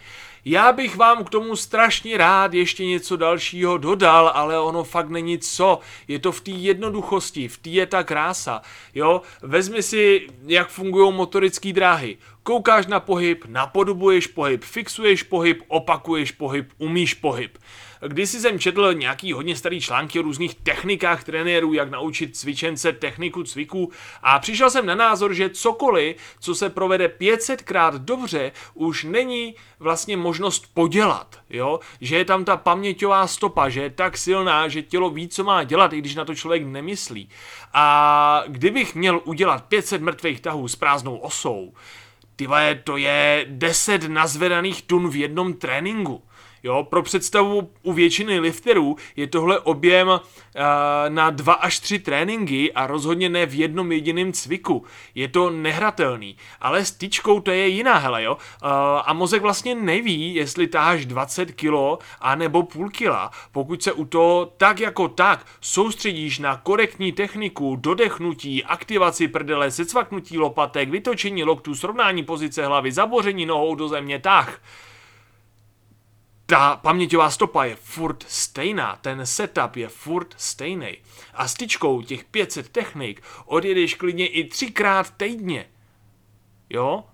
Já 0.45 0.73
bych 0.73 0.97
vám 0.97 1.25
k 1.25 1.31
tomu 1.31 1.57
strašně 1.57 2.17
rád 2.17 2.55
ještě 2.55 2.87
něco 2.87 3.17
dalšího 3.17 3.79
dodal, 3.79 4.31
ale 4.35 4.61
ono 4.61 4.85
fakt 4.85 5.09
není 5.09 5.39
co. 5.39 5.81
Je 6.09 6.19
to 6.19 6.33
v 6.33 6.41
té 6.41 6.51
jednoduchosti, 6.51 7.49
v 7.49 7.59
té 7.59 7.71
je 7.71 7.87
ta 7.87 8.03
krása. 8.03 8.63
Jo, 8.95 9.23
vezmi 9.43 9.83
si, 9.83 10.27
jak 10.47 10.69
fungují 10.69 11.13
motorické 11.13 11.73
dráhy. 11.73 12.19
Koukáš 12.49 12.87
na 12.87 13.01
pohyb, 13.01 13.45
napodobuješ 13.45 14.27
pohyb, 14.27 14.65
fixuješ 14.65 15.23
pohyb, 15.23 15.63
opakuješ 15.69 16.33
pohyb, 16.33 16.73
umíš 16.79 17.15
pohyb. 17.15 17.59
Když 18.07 18.31
jsem 18.31 18.59
četl 18.59 18.95
nějaký 18.95 19.33
hodně 19.33 19.57
starý 19.57 19.81
články 19.81 20.19
o 20.19 20.23
různých 20.23 20.55
technikách 20.55 21.25
trenérů, 21.25 21.73
jak 21.73 21.91
naučit 21.91 22.37
cvičence 22.37 22.93
techniku 22.93 23.43
cviků 23.43 23.93
a 24.23 24.39
přišel 24.39 24.71
jsem 24.71 24.87
na 24.87 24.95
názor, 24.95 25.35
že 25.35 25.51
cokoliv, 25.51 26.17
co 26.41 26.55
se 26.55 26.71
provede 26.71 27.09
500 27.09 27.63
krát 27.63 27.95
dobře, 27.95 28.53
už 28.75 29.05
není 29.05 29.55
vlastně 29.79 30.17
možnost 30.17 30.75
podělat, 30.75 31.41
jo? 31.51 31.81
Že 32.01 32.17
je 32.17 32.25
tam 32.25 32.45
ta 32.45 32.57
paměťová 32.57 33.27
stopa, 33.27 33.69
že 33.69 33.83
je 33.83 33.91
tak 33.91 34.19
silná, 34.19 34.69
že 34.69 34.83
tělo 34.83 35.11
ví, 35.11 35.29
co 35.29 35.45
má 35.45 35.65
dělat, 35.65 35.93
i 35.93 35.99
když 35.99 36.15
na 36.15 36.25
to 36.25 36.35
člověk 36.35 36.67
nemyslí. 36.67 37.29
A 37.73 38.45
kdybych 38.47 38.95
měl 38.95 39.21
udělat 39.25 39.65
500 39.65 40.03
mrtvých 40.03 40.41
tahů 40.41 40.69
s 40.69 40.77
prázdnou 40.77 41.17
osou, 41.17 41.73
ty 42.39 42.47
to 42.87 42.95
je 42.95 43.51
10 43.51 44.07
nazvedaných 44.07 44.87
tun 44.87 45.11
v 45.11 45.27
jednom 45.27 45.59
tréninku. 45.59 46.23
Jo, 46.63 46.87
pro 46.91 47.03
představu 47.03 47.71
u 47.83 47.93
většiny 47.93 48.39
lifterů 48.39 48.97
je 49.17 49.27
tohle 49.27 49.61
objem 49.61 50.09
uh, 50.09 50.19
na 51.09 51.31
dva 51.31 51.53
až 51.53 51.79
tři 51.79 51.99
tréninky 51.99 52.73
a 52.73 52.87
rozhodně 52.87 53.29
ne 53.29 53.47
v 53.47 53.55
jednom 53.55 53.93
jediném 53.93 54.33
cviku. 54.33 54.85
Je 55.15 55.29
to 55.29 55.51
nehratelný. 55.51 56.37
Ale 56.61 56.85
s 56.85 56.91
tyčkou 56.91 57.41
to 57.41 57.51
je 57.51 57.69
jiná 57.69 57.99
hele, 57.99 58.23
jo. 58.23 58.33
Uh, 58.35 58.69
a 59.05 59.13
mozek 59.13 59.43
vlastně 59.43 59.75
neví, 59.75 60.35
jestli 60.35 60.67
táháš 60.67 61.07
20 61.07 61.53
kg 61.53 62.03
a 62.21 62.35
nebo 62.35 62.63
půl 62.63 62.91
kila. 62.91 63.31
Pokud 63.53 63.83
se 63.83 63.93
u 63.93 64.05
toho 64.05 64.53
tak 64.57 64.81
jako 64.81 65.09
tak 65.09 65.47
soustředíš 65.61 66.39
na 66.39 66.57
korektní 66.57 67.13
techniku, 67.13 67.77
dodechnutí, 67.77 68.65
aktivaci 68.65 69.29
prdele, 69.29 69.71
secvaknutí 69.71 70.39
lopatek, 70.39 70.91
vytočení 70.91 71.45
loktů, 71.45 71.75
srovnání 71.75 72.25
pozice 72.25 72.67
hlavy, 72.67 72.93
zaboření 72.93 73.47
nohou 73.47 73.75
do 73.75 73.89
země, 73.89 74.19
tak 74.19 74.61
ta 76.51 76.77
paměťová 76.77 77.31
stopa 77.31 77.65
je 77.65 77.77
furt 77.77 78.25
stejná, 78.29 78.99
ten 79.01 79.27
setup 79.27 79.77
je 79.77 79.89
furt 79.89 80.35
stejný. 80.37 80.97
A 81.35 81.49
s 81.49 81.55
tyčkou 81.55 82.03
těch 82.03 82.25
500 82.25 82.69
technik 82.69 83.23
odjedeš 83.47 83.95
klidně 83.95 84.27
i 84.27 84.45
třikrát 84.45 85.11
týdně. 85.11 85.67
Jo? 86.71 87.05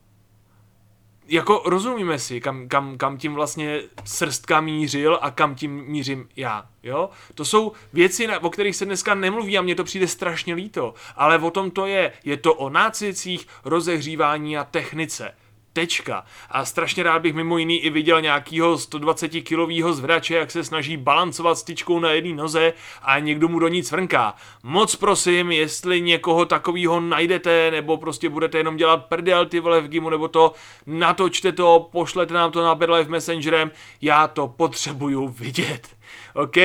Jako 1.26 1.62
rozumíme 1.66 2.18
si, 2.18 2.40
kam, 2.40 2.68
kam, 2.68 2.98
kam 2.98 3.18
tím 3.18 3.34
vlastně 3.34 3.80
srstka 4.04 4.60
mířil 4.60 5.18
a 5.22 5.30
kam 5.30 5.54
tím 5.54 5.84
mířím 5.86 6.28
já, 6.36 6.66
jo? 6.82 7.10
To 7.34 7.44
jsou 7.44 7.72
věci, 7.92 8.28
o 8.38 8.50
kterých 8.50 8.76
se 8.76 8.84
dneska 8.84 9.14
nemluví 9.14 9.58
a 9.58 9.62
mně 9.62 9.74
to 9.74 9.84
přijde 9.84 10.08
strašně 10.08 10.54
líto, 10.54 10.94
ale 11.16 11.38
o 11.38 11.50
tom 11.50 11.70
to 11.70 11.86
je. 11.86 12.12
Je 12.24 12.36
to 12.36 12.54
o 12.54 12.70
nácicích, 12.70 13.46
rozehřívání 13.64 14.58
a 14.58 14.64
technice. 14.64 15.34
Tečka. 15.74 16.24
A 16.50 16.64
strašně 16.64 17.02
rád 17.02 17.22
bych 17.22 17.34
mimo 17.34 17.58
jiný 17.58 17.78
i 17.78 17.90
viděl 17.90 18.20
nějakýho 18.20 18.78
120 18.78 19.28
kilového 19.28 19.92
zvrače, 19.92 20.34
jak 20.34 20.50
se 20.50 20.64
snaží 20.64 20.96
balancovat 20.96 21.58
styčkou 21.58 22.00
na 22.00 22.10
jedné 22.10 22.34
noze 22.34 22.72
a 23.02 23.18
někdo 23.18 23.48
mu 23.48 23.58
do 23.58 23.68
ní 23.68 23.82
cvrnká. 23.82 24.34
Moc 24.62 24.96
prosím, 24.96 25.52
jestli 25.52 26.00
někoho 26.00 26.44
takového 26.44 27.00
najdete, 27.00 27.70
nebo 27.70 27.96
prostě 27.96 28.28
budete 28.28 28.58
jenom 28.58 28.76
dělat 28.76 29.06
prdel 29.06 29.46
ty 29.46 29.60
vole 29.60 29.80
v 29.80 29.88
gimu, 29.88 30.10
nebo 30.10 30.28
to, 30.28 30.52
natočte 30.86 31.52
to, 31.52 31.88
pošlete 31.92 32.34
nám 32.34 32.52
to 32.52 32.62
na 32.62 32.74
v 33.02 33.08
Messengerem, 33.08 33.70
já 34.00 34.28
to 34.28 34.48
potřebuju 34.48 35.28
vidět. 35.28 35.88
OK? 36.34 36.56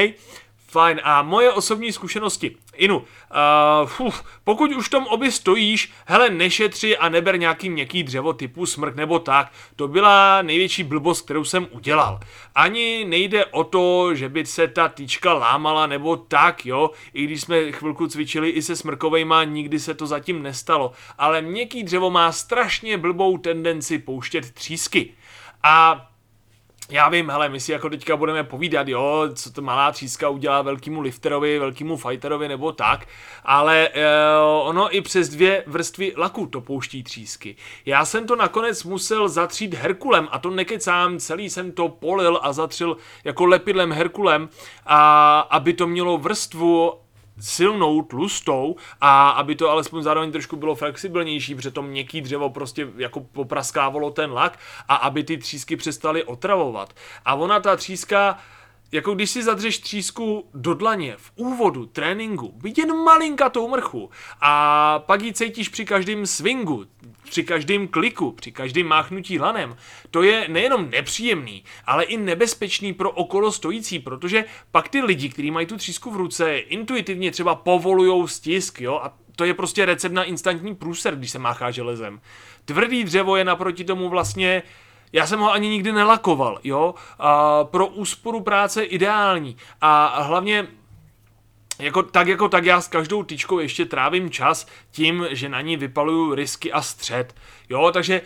Fajn. 0.69 1.01
A 1.03 1.21
moje 1.21 1.51
osobní 1.51 1.91
zkušenosti. 1.91 2.55
Inu, 2.75 2.97
uh, 2.97 4.08
uf, 4.08 4.23
pokud 4.43 4.71
už 4.71 4.89
tom 4.89 5.08
oby 5.08 5.32
stojíš, 5.32 5.91
hele, 6.05 6.29
nešetři 6.29 6.97
a 6.97 7.10
neber 7.10 7.39
nějaký 7.39 7.69
měkký 7.69 8.03
dřevo 8.03 8.34
typu 8.34 8.65
smrk 8.65 8.95
nebo 8.95 9.19
tak. 9.19 9.51
To 9.75 9.88
byla 9.88 10.41
největší 10.41 10.84
blbost, 10.84 11.21
kterou 11.21 11.43
jsem 11.43 11.67
udělal. 11.71 12.19
Ani 12.55 13.05
nejde 13.05 13.45
o 13.45 13.63
to, 13.63 14.15
že 14.15 14.29
by 14.29 14.45
se 14.45 14.67
ta 14.67 14.88
tyčka 14.88 15.34
lámala 15.34 15.88
nebo 15.88 16.17
tak, 16.17 16.65
jo. 16.65 16.91
I 17.13 17.23
když 17.23 17.41
jsme 17.41 17.71
chvilku 17.71 18.08
cvičili 18.08 18.49
i 18.49 18.62
se 18.62 18.75
smrkovejma, 18.75 19.43
nikdy 19.43 19.79
se 19.79 19.93
to 19.93 20.08
zatím 20.08 20.43
nestalo. 20.43 20.91
Ale 21.17 21.41
měkký 21.41 21.84
dřevo 21.84 22.12
má 22.12 22.32
strašně 22.32 22.97
blbou 22.97 23.38
tendenci 23.38 23.99
pouštět 23.99 24.51
třísky. 24.51 25.13
A 25.63 26.09
já 26.91 27.10
vím, 27.10 27.30
hele, 27.30 27.49
my 27.49 27.60
si 27.60 27.71
jako 27.71 27.89
teďka 27.89 28.17
budeme 28.17 28.43
povídat, 28.43 28.88
jo, 28.88 29.30
co 29.34 29.52
to 29.52 29.62
malá 29.62 29.91
tříska 29.91 30.30
udělá 30.30 30.62
velkému 30.62 31.02
lifterovi, 31.02 31.60
velkému 31.60 31.97
fighterovi 31.97 32.47
nebo 32.47 32.71
tak, 32.71 33.08
ale 33.43 33.89
e, 33.93 34.06
ono 34.63 34.95
i 34.95 35.02
přes 35.02 35.30
dvě 35.30 35.63
vrstvy 35.67 36.13
laku 36.17 36.45
to 36.45 36.62
pouští 36.62 37.04
třísky. 37.04 37.56
Já 37.86 38.06
jsem 38.06 38.28
to 38.28 38.36
nakonec 38.36 38.84
musel 38.84 39.30
zatřít 39.30 39.73
Herkulem 39.73 40.28
a 40.32 40.39
to 40.39 40.49
nekecám, 40.49 41.17
celý 41.17 41.49
jsem 41.49 41.71
to 41.71 41.89
polil 41.89 42.39
a 42.43 42.54
zatřil 42.54 42.97
jako 43.23 43.45
lepidlem 43.45 43.91
Herkulem, 43.91 44.49
a 44.86 45.39
aby 45.39 45.73
to 45.73 45.88
mělo 45.88 46.17
vrstvu 46.17 46.93
silnou, 47.39 48.02
tlustou 48.02 48.75
a 49.02 49.30
aby 49.30 49.56
to 49.56 49.69
alespoň 49.69 50.04
zároveň 50.04 50.32
trošku 50.32 50.56
bylo 50.56 50.75
flexibilnější, 50.75 51.56
protože 51.56 51.71
to 51.71 51.82
měkký 51.82 52.21
dřevo 52.21 52.49
prostě 52.49 52.88
jako 52.97 53.19
popraskávalo 53.19 54.12
ten 54.12 54.32
lak 54.32 54.60
a 54.88 54.95
aby 54.95 55.23
ty 55.23 55.38
třísky 55.38 55.75
přestaly 55.75 56.23
otravovat. 56.23 56.93
A 57.25 57.36
ona 57.36 57.60
ta 57.60 57.75
tříska 57.75 58.38
jako 58.91 59.13
když 59.15 59.30
si 59.30 59.43
zadřeš 59.43 59.80
třísku 59.80 60.49
do 60.54 60.73
dlaně 60.73 61.15
v 61.17 61.32
úvodu 61.36 61.86
tréninku, 61.86 62.60
jen 62.78 62.95
malinkatou 62.95 63.67
mrchu 63.67 64.10
a 64.41 64.99
pak 64.99 65.21
ji 65.21 65.34
cítíš 65.34 65.69
při 65.69 65.86
každém 65.86 66.25
swingu, 66.25 66.86
při 67.30 67.43
každém 67.43 67.88
kliku, 67.88 68.32
při 68.32 68.52
každém 68.52 68.88
máchnutí 68.88 69.39
lanem, 69.39 69.78
to 70.12 70.23
je 70.23 70.47
nejenom 70.47 70.89
nepříjemný, 70.89 71.63
ale 71.86 72.04
i 72.04 72.17
nebezpečný 72.17 72.93
pro 72.93 73.12
okolo 73.12 73.52
stojící, 73.52 73.99
protože 73.99 74.45
pak 74.71 74.89
ty 74.89 75.02
lidi, 75.02 75.30
kteří 75.30 75.52
mají 75.52 75.67
tu 75.67 75.78
třísku 75.78 76.12
v 76.12 76.17
ruce, 76.17 76.58
intuitivně 76.58 77.32
třeba 77.32 77.56
povolujou 77.56 78.28
stisk, 78.28 78.82
jo, 78.82 78.99
a 79.04 79.13
to 79.36 79.45
je 79.45 79.54
prostě 79.54 79.86
recept 79.86 80.12
na 80.12 80.23
instantní 80.23 80.75
průser, 80.75 81.15
když 81.15 81.32
se 81.32 81.39
máchá 81.39 81.71
železem. 81.71 82.21
Tvrdý 82.65 83.04
dřevo 83.04 83.36
je 83.36 83.43
naproti 83.43 83.84
tomu 83.84 84.10
vlastně 84.10 84.63
já 85.13 85.28
jsem 85.28 85.39
ho 85.39 85.52
ani 85.52 85.69
nikdy 85.69 85.91
nelakoval, 85.91 86.60
jo. 86.63 86.95
A 87.19 87.63
pro 87.63 87.88
úsporu 87.88 88.41
práce 88.41 88.84
ideální. 88.84 89.58
A 89.82 90.22
hlavně 90.24 90.67
jako, 91.80 92.04
tak 92.04 92.28
jako 92.28 92.50
tak 92.50 92.65
já 92.65 92.82
s 92.82 92.88
každou 92.88 93.24
tyčkou 93.24 93.60
ještě 93.60 93.86
trávím 93.86 94.30
čas 94.30 94.67
tím, 94.91 95.28
že 95.32 95.50
na 95.50 95.62
ní 95.62 95.78
vypaluju 95.78 96.36
risky 96.36 96.72
a 96.72 96.82
střed. 96.82 97.36
Jo, 97.69 97.91
takže 97.93 98.22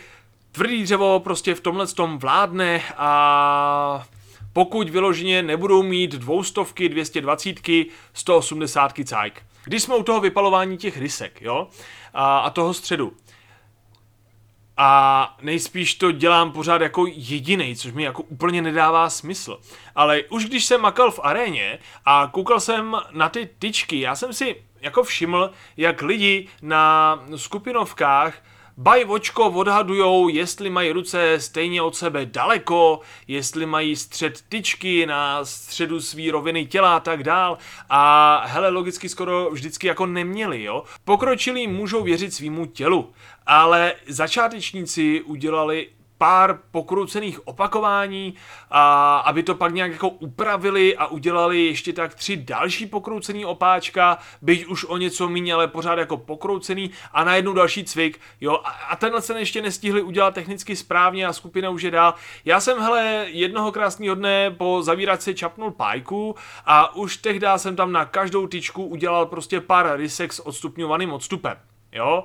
tvrdý 0.52 0.82
dřevo 0.82 1.20
prostě 1.20 1.54
v 1.54 1.60
tomhle 1.60 1.86
tom 1.86 2.18
vládne 2.18 2.82
a 2.96 4.06
pokud 4.52 4.88
vyloženě 4.88 5.42
nebudou 5.42 5.82
mít 5.82 6.10
dvoustovky, 6.12 6.88
220, 6.88 7.60
180 8.12 8.92
cajk. 9.04 9.42
Když 9.64 9.82
jsme 9.82 9.96
u 9.96 10.02
toho 10.02 10.20
vypalování 10.20 10.78
těch 10.78 10.98
rysek, 10.98 11.42
jo, 11.42 11.68
a, 12.14 12.38
a 12.38 12.50
toho 12.50 12.74
středu, 12.74 13.12
a 14.76 15.36
nejspíš 15.42 15.94
to 15.94 16.12
dělám 16.12 16.52
pořád 16.52 16.80
jako 16.80 17.06
jediný, 17.06 17.76
což 17.76 17.92
mi 17.92 18.02
jako 18.02 18.22
úplně 18.22 18.62
nedává 18.62 19.10
smysl. 19.10 19.60
Ale 19.94 20.22
už 20.22 20.44
když 20.44 20.64
jsem 20.64 20.80
makal 20.80 21.10
v 21.10 21.20
aréně 21.22 21.78
a 22.04 22.28
koukal 22.32 22.60
jsem 22.60 22.96
na 23.10 23.28
ty 23.28 23.48
tyčky, 23.58 24.00
já 24.00 24.16
jsem 24.16 24.32
si 24.32 24.56
jako 24.80 25.02
všiml, 25.02 25.50
jak 25.76 26.02
lidi 26.02 26.48
na 26.62 27.18
skupinovkách 27.36 28.34
Baj 28.76 29.04
očko 29.08 29.46
odhadujou, 29.50 30.28
jestli 30.28 30.70
mají 30.70 30.92
ruce 30.92 31.40
stejně 31.40 31.82
od 31.82 31.96
sebe 31.96 32.26
daleko, 32.26 33.00
jestli 33.28 33.66
mají 33.66 33.96
střed 33.96 34.44
tyčky 34.48 35.06
na 35.06 35.44
středu 35.44 36.00
svý 36.00 36.30
roviny 36.30 36.66
těla 36.66 36.96
a 36.96 37.00
tak 37.00 37.22
dál. 37.22 37.58
A 37.90 38.42
hele, 38.46 38.68
logicky 38.68 39.08
skoro 39.08 39.50
vždycky 39.50 39.86
jako 39.86 40.06
neměli, 40.06 40.62
jo. 40.62 40.84
Pokročilí 41.04 41.66
můžou 41.66 42.02
věřit 42.02 42.34
svýmu 42.34 42.66
tělu, 42.66 43.12
ale 43.46 43.94
začátečníci 44.06 45.22
udělali 45.22 45.88
pár 46.18 46.58
pokroucených 46.70 47.46
opakování, 47.46 48.34
a 48.70 49.16
aby 49.16 49.42
to 49.42 49.54
pak 49.54 49.74
nějak 49.74 49.92
jako 49.92 50.08
upravili 50.08 50.96
a 50.96 51.06
udělali 51.06 51.64
ještě 51.64 51.92
tak 51.92 52.14
tři 52.14 52.36
další 52.36 52.86
pokroucený 52.86 53.44
opáčka, 53.44 54.18
byť 54.42 54.66
už 54.66 54.84
o 54.84 54.96
něco 54.96 55.28
méně, 55.28 55.54
ale 55.54 55.68
pořád 55.68 55.98
jako 55.98 56.16
pokroucený 56.16 56.90
a 57.12 57.24
na 57.24 57.36
jednu 57.36 57.52
další 57.52 57.84
cvik, 57.84 58.20
jo, 58.40 58.60
a, 58.64 58.70
a 58.70 58.96
tenhle 58.96 59.22
se 59.22 59.38
ještě 59.38 59.62
nestihli 59.62 60.02
udělat 60.02 60.34
technicky 60.34 60.76
správně 60.76 61.26
a 61.26 61.32
skupina 61.32 61.70
už 61.70 61.82
je 61.82 61.90
dál. 61.90 62.14
Já 62.44 62.60
jsem, 62.60 62.80
hele, 62.80 63.26
jednoho 63.28 63.72
krásného 63.72 64.14
dne 64.14 64.50
po 64.50 64.82
zavíraci 64.82 65.34
čapnul 65.34 65.70
pájku 65.70 66.34
a 66.66 66.94
už 66.94 67.16
tehdy 67.16 67.46
jsem 67.56 67.76
tam 67.76 67.92
na 67.92 68.04
každou 68.04 68.46
tyčku 68.46 68.84
udělal 68.84 69.26
prostě 69.26 69.60
pár 69.60 69.96
rysek 69.96 70.32
s 70.32 70.46
odstupňovaným 70.46 71.12
odstupem, 71.12 71.56
jo. 71.92 72.24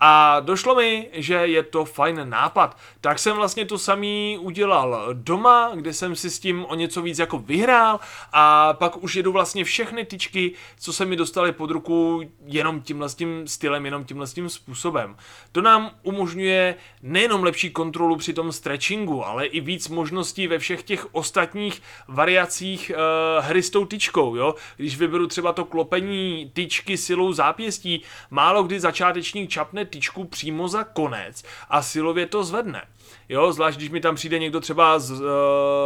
A 0.00 0.40
došlo 0.40 0.74
mi, 0.74 1.08
že 1.12 1.34
je 1.34 1.62
to 1.62 1.84
fajn 1.84 2.30
nápad. 2.30 2.78
Tak 3.00 3.18
jsem 3.18 3.36
vlastně 3.36 3.64
to 3.64 3.78
samý 3.78 4.38
udělal 4.40 5.08
doma, 5.12 5.72
kde 5.74 5.92
jsem 5.92 6.16
si 6.16 6.30
s 6.30 6.38
tím 6.38 6.64
o 6.64 6.74
něco 6.74 7.02
víc 7.02 7.18
jako 7.18 7.38
vyhrál 7.38 8.00
a 8.32 8.72
pak 8.72 9.02
už 9.02 9.14
jedu 9.14 9.32
vlastně 9.32 9.64
všechny 9.64 10.04
tyčky, 10.04 10.52
co 10.78 10.92
se 10.92 11.04
mi 11.04 11.16
dostaly 11.16 11.52
pod 11.52 11.70
ruku 11.70 12.22
jenom 12.46 12.80
tímhle 12.80 13.08
tím 13.08 13.48
stylem, 13.48 13.84
jenom 13.84 14.04
tímhle 14.04 14.26
tím 14.26 14.48
způsobem. 14.48 15.16
To 15.52 15.62
nám 15.62 15.90
umožňuje 16.02 16.74
nejenom 17.02 17.44
lepší 17.44 17.70
kontrolu 17.70 18.16
při 18.16 18.32
tom 18.32 18.52
stretchingu, 18.52 19.26
ale 19.26 19.46
i 19.46 19.60
víc 19.60 19.88
možností 19.88 20.46
ve 20.46 20.58
všech 20.58 20.82
těch 20.82 21.14
ostatních 21.14 21.82
variacích 22.08 22.92
uh, 22.94 23.44
hry 23.44 23.62
s 23.62 23.70
tou 23.70 23.84
tyčkou, 23.84 24.36
jo. 24.36 24.54
Když 24.76 24.96
vyberu 24.96 25.26
třeba 25.26 25.52
to 25.52 25.64
klopení 25.64 26.50
tyčky 26.54 26.96
silou 26.96 27.32
zápěstí, 27.32 28.02
málo 28.30 28.62
kdy 28.62 28.80
začátečník 28.80 29.50
čapne 29.50 29.85
tyčku 29.86 30.24
přímo 30.24 30.68
za 30.68 30.84
konec 30.84 31.44
a 31.70 31.82
silově 31.82 32.26
to 32.26 32.44
zvedne. 32.44 32.82
Jo, 33.28 33.52
zvlášť 33.52 33.76
když 33.76 33.90
mi 33.90 34.00
tam 34.00 34.14
přijde 34.14 34.38
někdo 34.38 34.60
třeba 34.60 34.98
s 34.98 35.10
uh, 35.10 35.26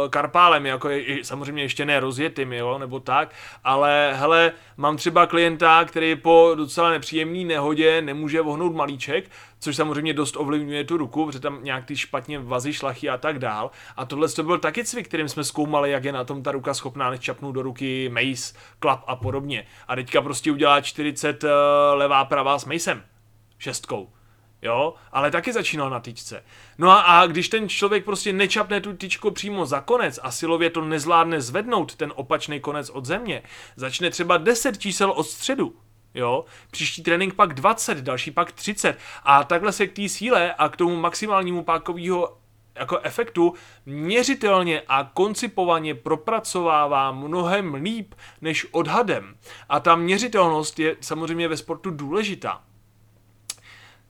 karpálem, 0.09 0.65
jako 0.65 0.89
je, 0.89 1.25
samozřejmě 1.25 1.63
ještě 1.63 1.85
ne 1.85 1.99
rozjetým, 1.99 2.53
jo, 2.53 2.77
nebo 2.77 2.99
tak, 2.99 3.33
ale 3.63 4.13
hele, 4.15 4.51
mám 4.77 4.97
třeba 4.97 5.25
klienta, 5.25 5.85
který 5.85 6.15
po 6.15 6.51
docela 6.55 6.89
nepříjemné 6.89 7.43
nehodě 7.43 8.01
nemůže 8.01 8.41
vohnout 8.41 8.75
malíček, 8.75 9.29
což 9.59 9.75
samozřejmě 9.75 10.13
dost 10.13 10.35
ovlivňuje 10.37 10.83
tu 10.83 10.97
ruku, 10.97 11.25
protože 11.25 11.39
tam 11.39 11.63
nějak 11.63 11.85
ty 11.85 11.95
špatně 11.95 12.39
vazy, 12.39 12.73
šlachy 12.73 13.09
a 13.09 13.17
tak 13.17 13.39
dál. 13.39 13.71
A 13.97 14.05
tohle 14.05 14.29
to 14.29 14.43
byl 14.43 14.57
taky 14.57 14.83
cvik, 14.83 15.07
kterým 15.07 15.29
jsme 15.29 15.43
zkoumali, 15.43 15.91
jak 15.91 16.03
je 16.03 16.11
na 16.11 16.23
tom 16.23 16.43
ta 16.43 16.51
ruka 16.51 16.73
schopná 16.73 17.09
než 17.09 17.19
čapnout 17.19 17.55
do 17.55 17.61
ruky 17.61 18.09
mace, 18.09 18.53
klap 18.79 19.03
a 19.07 19.15
podobně. 19.15 19.65
A 19.87 19.95
teďka 19.95 20.21
prostě 20.21 20.51
udělá 20.51 20.81
40 20.81 21.43
uh, 21.43 21.49
levá 21.93 22.25
pravá 22.25 22.59
s 22.59 22.65
macem 22.65 23.03
šestkou. 23.61 24.09
Jo, 24.61 24.93
ale 25.11 25.31
taky 25.31 25.53
začínal 25.53 25.89
na 25.89 25.99
tyčce. 25.99 26.43
No 26.77 26.89
a, 26.89 27.01
a 27.01 27.27
když 27.27 27.49
ten 27.49 27.69
člověk 27.69 28.05
prostě 28.05 28.33
nečapne 28.33 28.81
tu 28.81 28.93
tyčku 28.93 29.31
přímo 29.31 29.65
za 29.65 29.81
konec 29.81 30.19
a 30.23 30.31
silově 30.31 30.69
to 30.69 30.81
nezvládne 30.81 31.41
zvednout 31.41 31.95
ten 31.95 32.13
opačný 32.15 32.59
konec 32.59 32.89
od 32.89 33.05
země, 33.05 33.43
začne 33.75 34.09
třeba 34.09 34.37
10 34.37 34.77
čísel 34.77 35.11
od 35.11 35.23
středu, 35.23 35.75
Jo, 36.13 36.45
příští 36.71 37.03
trénink 37.03 37.33
pak 37.33 37.53
20, 37.53 37.97
další 37.97 38.31
pak 38.31 38.51
30 38.51 38.97
a 39.23 39.43
takhle 39.43 39.71
se 39.71 39.87
k 39.87 39.95
té 39.95 40.09
síle 40.09 40.53
a 40.53 40.69
k 40.69 40.77
tomu 40.77 40.95
maximálnímu 40.95 41.63
pákového 41.63 42.37
jako 42.75 42.99
efektu 42.99 43.53
měřitelně 43.85 44.81
a 44.87 45.03
koncipovaně 45.13 45.95
propracovává 45.95 47.11
mnohem 47.11 47.73
líp 47.73 48.15
než 48.41 48.67
odhadem. 48.71 49.35
A 49.69 49.79
ta 49.79 49.95
měřitelnost 49.95 50.79
je 50.79 50.95
samozřejmě 51.01 51.47
ve 51.47 51.57
sportu 51.57 51.91
důležitá. 51.91 52.61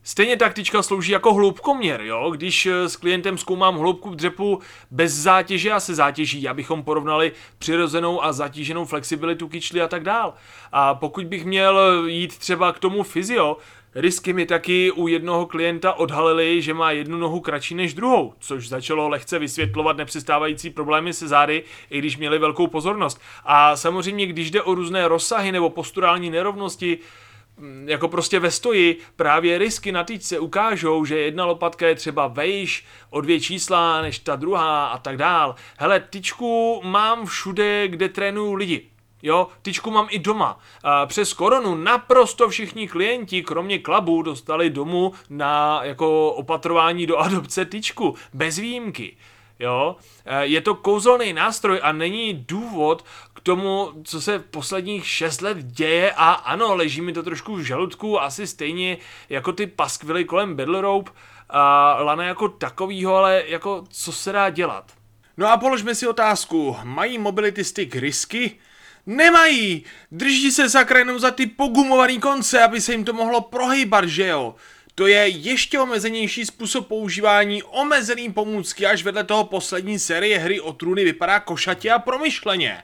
Stejně 0.03 0.37
tak 0.37 0.53
tyčka 0.53 0.83
slouží 0.83 1.11
jako 1.11 1.33
hloubkoměr, 1.33 2.01
jo? 2.01 2.31
Když 2.31 2.65
eh, 2.65 2.89
s 2.89 2.95
klientem 2.95 3.37
zkoumám 3.37 3.77
hloubku 3.77 4.15
dřepu 4.15 4.59
bez 4.91 5.13
zátěže 5.13 5.71
a 5.71 5.79
se 5.79 5.95
zátěží, 5.95 6.47
abychom 6.47 6.83
porovnali 6.83 7.31
přirozenou 7.57 8.23
a 8.23 8.33
zatíženou 8.33 8.85
flexibilitu 8.85 9.47
kyčly 9.47 9.81
a 9.81 9.87
tak 9.87 10.03
dál. 10.03 10.33
A 10.71 10.95
pokud 10.95 11.25
bych 11.25 11.45
měl 11.45 12.05
jít 12.05 12.37
třeba 12.37 12.71
k 12.71 12.79
tomu 12.79 13.03
fyzio, 13.03 13.57
Risky 13.95 14.33
mi 14.33 14.45
taky 14.45 14.91
u 14.91 15.07
jednoho 15.07 15.45
klienta 15.45 15.93
odhalili, 15.93 16.61
že 16.61 16.73
má 16.73 16.91
jednu 16.91 17.17
nohu 17.17 17.39
kratší 17.39 17.75
než 17.75 17.93
druhou, 17.93 18.33
což 18.39 18.69
začalo 18.69 19.09
lehce 19.09 19.39
vysvětlovat 19.39 19.97
nepřestávající 19.97 20.69
problémy 20.69 21.13
se 21.13 21.27
zády, 21.27 21.63
i 21.89 21.99
když 21.99 22.17
měli 22.17 22.39
velkou 22.39 22.67
pozornost. 22.67 23.21
A 23.45 23.75
samozřejmě, 23.75 24.25
když 24.25 24.51
jde 24.51 24.61
o 24.61 24.75
různé 24.75 25.07
rozsahy 25.07 25.51
nebo 25.51 25.69
posturální 25.69 26.29
nerovnosti, 26.29 26.99
jako 27.85 28.07
prostě 28.07 28.39
ve 28.39 28.51
stoji 28.51 28.99
právě 29.15 29.57
risky 29.57 29.91
na 29.91 30.03
týčce 30.03 30.39
ukážou, 30.39 31.05
že 31.05 31.19
jedna 31.19 31.45
lopatka 31.45 31.87
je 31.87 31.95
třeba 31.95 32.27
vejš 32.27 32.85
o 33.09 33.21
dvě 33.21 33.39
čísla 33.39 34.01
než 34.01 34.19
ta 34.19 34.35
druhá 34.35 34.87
a 34.87 34.97
tak 34.97 35.17
dál. 35.17 35.55
Hele, 35.77 35.99
tyčku 35.99 36.81
mám 36.83 37.25
všude, 37.25 37.87
kde 37.87 38.09
trénuju 38.09 38.53
lidi. 38.53 38.87
Jo, 39.23 39.47
tyčku 39.61 39.91
mám 39.91 40.07
i 40.09 40.19
doma. 40.19 40.59
Přes 41.05 41.33
koronu 41.33 41.75
naprosto 41.75 42.49
všichni 42.49 42.87
klienti, 42.87 43.43
kromě 43.43 43.79
klabů, 43.79 44.21
dostali 44.21 44.69
domů 44.69 45.13
na 45.29 45.79
jako 45.83 46.31
opatrování 46.31 47.07
do 47.07 47.17
adopce 47.17 47.65
tyčku. 47.65 48.15
Bez 48.33 48.57
výjimky. 48.57 49.17
Jo, 49.61 49.95
je 50.41 50.61
to 50.61 50.75
kouzelný 50.75 51.33
nástroj 51.33 51.79
a 51.83 51.91
není 51.91 52.33
důvod 52.33 53.05
tomu, 53.43 53.91
co 54.03 54.21
se 54.21 54.39
posledních 54.39 55.07
6 55.07 55.41
let 55.41 55.57
děje 55.57 56.11
a 56.11 56.31
ano, 56.31 56.75
leží 56.75 57.01
mi 57.01 57.13
to 57.13 57.23
trošku 57.23 57.55
v 57.55 57.61
žaludku, 57.61 58.21
asi 58.21 58.47
stejně 58.47 58.97
jako 59.29 59.51
ty 59.51 59.67
paskvily 59.67 60.25
kolem 60.25 60.55
Battle 60.55 60.81
Rope 60.81 61.11
a 61.49 61.95
Lana 61.99 62.23
jako 62.23 62.49
takovýho, 62.49 63.15
ale 63.15 63.43
jako 63.47 63.83
co 63.89 64.11
se 64.11 64.31
dá 64.31 64.49
dělat? 64.49 64.91
No 65.37 65.51
a 65.51 65.57
položme 65.57 65.95
si 65.95 66.07
otázku, 66.07 66.77
mají 66.83 67.17
mobility 67.17 67.63
stick 67.63 67.95
risky? 67.95 68.59
Nemají! 69.05 69.85
Drží 70.11 70.51
se 70.51 70.69
sakra 70.69 70.99
jenom 70.99 71.19
za 71.19 71.31
ty 71.31 71.47
pogumovaný 71.47 72.19
konce, 72.19 72.63
aby 72.63 72.81
se 72.81 72.91
jim 72.91 73.05
to 73.05 73.13
mohlo 73.13 73.41
prohýbat, 73.41 74.05
že 74.05 74.27
jo? 74.27 74.55
To 74.95 75.07
je 75.07 75.27
ještě 75.27 75.79
omezenější 75.79 76.45
způsob 76.45 76.87
používání 76.87 77.63
omezený 77.63 78.33
pomůcky, 78.33 78.85
až 78.85 79.03
vedle 79.03 79.23
toho 79.23 79.43
poslední 79.43 79.99
série 79.99 80.37
hry 80.39 80.61
o 80.61 80.73
trůny 80.73 81.03
vypadá 81.03 81.39
košatě 81.39 81.91
a 81.91 81.99
promyšleně. 81.99 82.83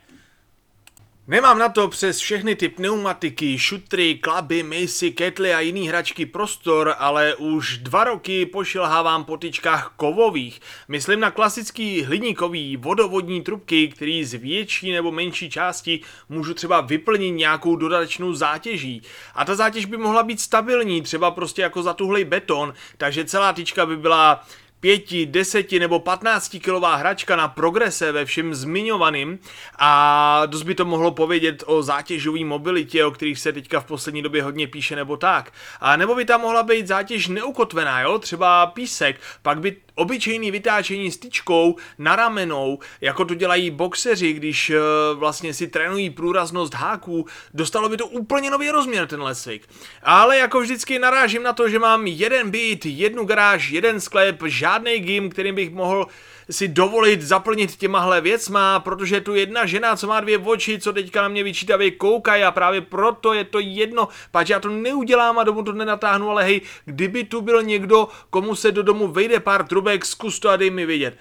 Nemám 1.30 1.60
na 1.60 1.70
to 1.70 1.88
přes 1.88 2.20
všechny 2.20 2.56
ty 2.56 2.70
pneumatiky, 2.70 3.60
šutry, 3.60 4.16
klaby, 4.16 4.64
misy, 4.64 5.12
ketly 5.12 5.54
a 5.54 5.60
jiný 5.60 5.88
hračky 5.88 6.26
prostor, 6.26 6.96
ale 6.98 7.36
už 7.36 7.78
dva 7.78 8.04
roky 8.04 8.46
pošilhávám 8.46 9.24
po 9.24 9.38
tyčkách 9.38 9.94
kovových. 9.96 10.62
Myslím 10.88 11.20
na 11.20 11.32
klasický 11.32 12.04
hliníkový 12.04 12.78
vodovodní 12.78 13.42
trubky, 13.42 13.88
který 13.88 14.26
z 14.26 14.34
větší 14.34 14.92
nebo 14.92 15.12
menší 15.12 15.50
části 15.50 16.00
můžu 16.30 16.54
třeba 16.54 16.82
vyplnit 16.82 17.32
nějakou 17.32 17.76
dodatečnou 17.76 18.34
zátěží. 18.34 19.02
A 19.36 19.46
ta 19.46 19.56
zátěž 19.56 19.86
by 19.86 19.98
mohla 19.98 20.24
být 20.24 20.42
stabilní, 20.42 21.02
třeba 21.02 21.32
prostě 21.32 21.62
jako 21.62 21.84
zatuhlej 21.84 22.26
beton, 22.26 22.74
takže 22.98 23.26
celá 23.26 23.54
tyčka 23.54 23.86
by 23.86 23.98
byla 23.98 24.46
pěti, 24.80 25.26
deseti 25.26 25.80
nebo 25.80 26.00
patnácti 26.00 26.60
kilová 26.60 26.96
hračka 26.96 27.36
na 27.36 27.48
progrese 27.48 28.12
ve 28.12 28.26
všem 28.26 28.56
zmiňovaným 28.56 29.40
a 29.80 30.42
dost 30.46 30.64
by 30.64 30.76
to 30.76 30.86
mohlo 30.86 31.12
povědět 31.12 31.64
o 31.66 31.84
zátěžové 31.84 32.46
mobilitě, 32.46 33.06
o 33.06 33.12
kterých 33.12 33.40
se 33.40 33.54
teďka 33.54 33.80
v 33.80 33.86
poslední 33.86 34.22
době 34.22 34.44
hodně 34.44 34.68
píše 34.68 34.96
nebo 34.96 35.18
tak. 35.18 35.54
A 35.80 35.96
nebo 35.96 36.16
by 36.16 36.26
tam 36.26 36.42
mohla 36.42 36.64
být 36.64 36.88
zátěž 36.88 37.28
neukotvená, 37.28 38.02
jo, 38.02 38.20
třeba 38.20 38.66
písek, 38.66 39.20
pak 39.42 39.60
by 39.60 39.76
obyčejný 39.96 40.52
vytáčení 40.52 41.12
styčkou 41.12 41.76
na 41.98 42.16
ramenou, 42.16 42.80
jako 43.02 43.26
to 43.26 43.34
dělají 43.34 43.72
boxeři, 43.72 44.34
když 44.34 44.70
uh, 44.70 45.20
vlastně 45.20 45.54
si 45.54 45.68
trénují 45.68 46.10
průraznost 46.10 46.74
háků, 46.74 47.26
dostalo 47.54 47.90
by 47.90 47.98
to 47.98 48.08
úplně 48.08 48.50
nový 48.50 48.70
rozměr 48.72 49.08
tenhle 49.08 49.36
cvik. 49.36 49.68
Ale 50.04 50.38
jako 50.38 50.62
vždycky 50.62 51.00
narážím 51.00 51.44
na 51.44 51.54
to, 51.54 51.70
že 51.70 51.80
mám 51.80 52.08
jeden 52.08 52.52
byt, 52.52 52.86
jednu 52.86 53.26
garáž, 53.26 53.70
jeden 53.70 54.02
sklep, 54.02 54.44
žádný 54.46 54.67
gym, 55.00 55.30
kterým 55.30 55.56
bych 55.56 55.74
mohl 55.74 56.08
si 56.50 56.68
dovolit 56.68 57.22
zaplnit 57.22 57.76
těmahle 57.76 58.22
věcma, 58.22 58.80
protože 58.80 59.22
tu 59.22 59.36
jedna 59.36 59.66
žena, 59.66 59.96
co 59.96 60.08
má 60.08 60.20
dvě 60.20 60.38
oči, 60.38 60.80
co 60.80 60.94
teďka 60.94 61.22
na 61.22 61.28
mě 61.28 61.44
vyčítavě 61.44 61.92
koukají 61.92 62.44
a 62.44 62.52
právě 62.52 62.82
proto 62.82 63.34
je 63.34 63.44
to 63.44 63.60
jedno, 63.60 64.08
pač 64.32 64.50
já 64.50 64.60
to 64.60 64.70
neudělám 64.70 65.40
a 65.40 65.44
domů 65.44 65.64
to 65.64 65.72
nenatáhnu, 65.72 66.30
ale 66.30 66.44
hej, 66.44 66.62
kdyby 66.86 67.24
tu 67.24 67.42
byl 67.42 67.64
někdo, 67.64 68.08
komu 68.30 68.56
se 68.56 68.72
do 68.72 68.84
domu 68.84 69.08
vejde 69.08 69.40
pár 69.40 69.68
trubek, 69.68 70.06
zkus 70.06 70.40
to 70.40 70.50
a 70.50 70.56
dej 70.56 70.70
mi 70.70 70.86
vidět. 70.86 71.18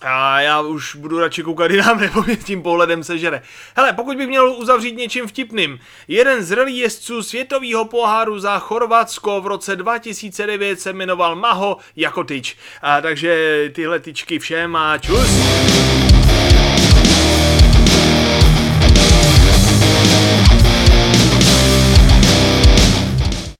A 0.00 0.40
já 0.40 0.60
už 0.60 0.96
budu 0.96 1.18
radši 1.18 1.42
koukat 1.42 1.70
jinam, 1.70 2.00
nebo 2.00 2.22
mě 2.22 2.36
tím 2.36 2.62
pohledem 2.62 3.04
sežere. 3.04 3.42
Hele, 3.76 3.92
pokud 3.92 4.16
bych 4.16 4.28
měl 4.28 4.50
uzavřít 4.50 4.96
něčím 4.96 5.26
vtipným. 5.26 5.80
Jeden 6.08 6.42
z 6.44 6.50
rally 6.50 6.72
jezdců 6.72 7.22
světového 7.22 7.84
poháru 7.84 8.38
za 8.38 8.58
Chorvatsko 8.58 9.40
v 9.40 9.46
roce 9.46 9.76
2009 9.76 10.80
se 10.80 10.92
jmenoval 10.92 11.36
Maho 11.36 11.76
Jakotič. 11.96 12.56
A 12.82 13.00
takže 13.00 13.70
tyhle 13.74 14.00
tyčky 14.00 14.38
všem 14.38 14.76
a 14.76 14.98
čus. 14.98 15.99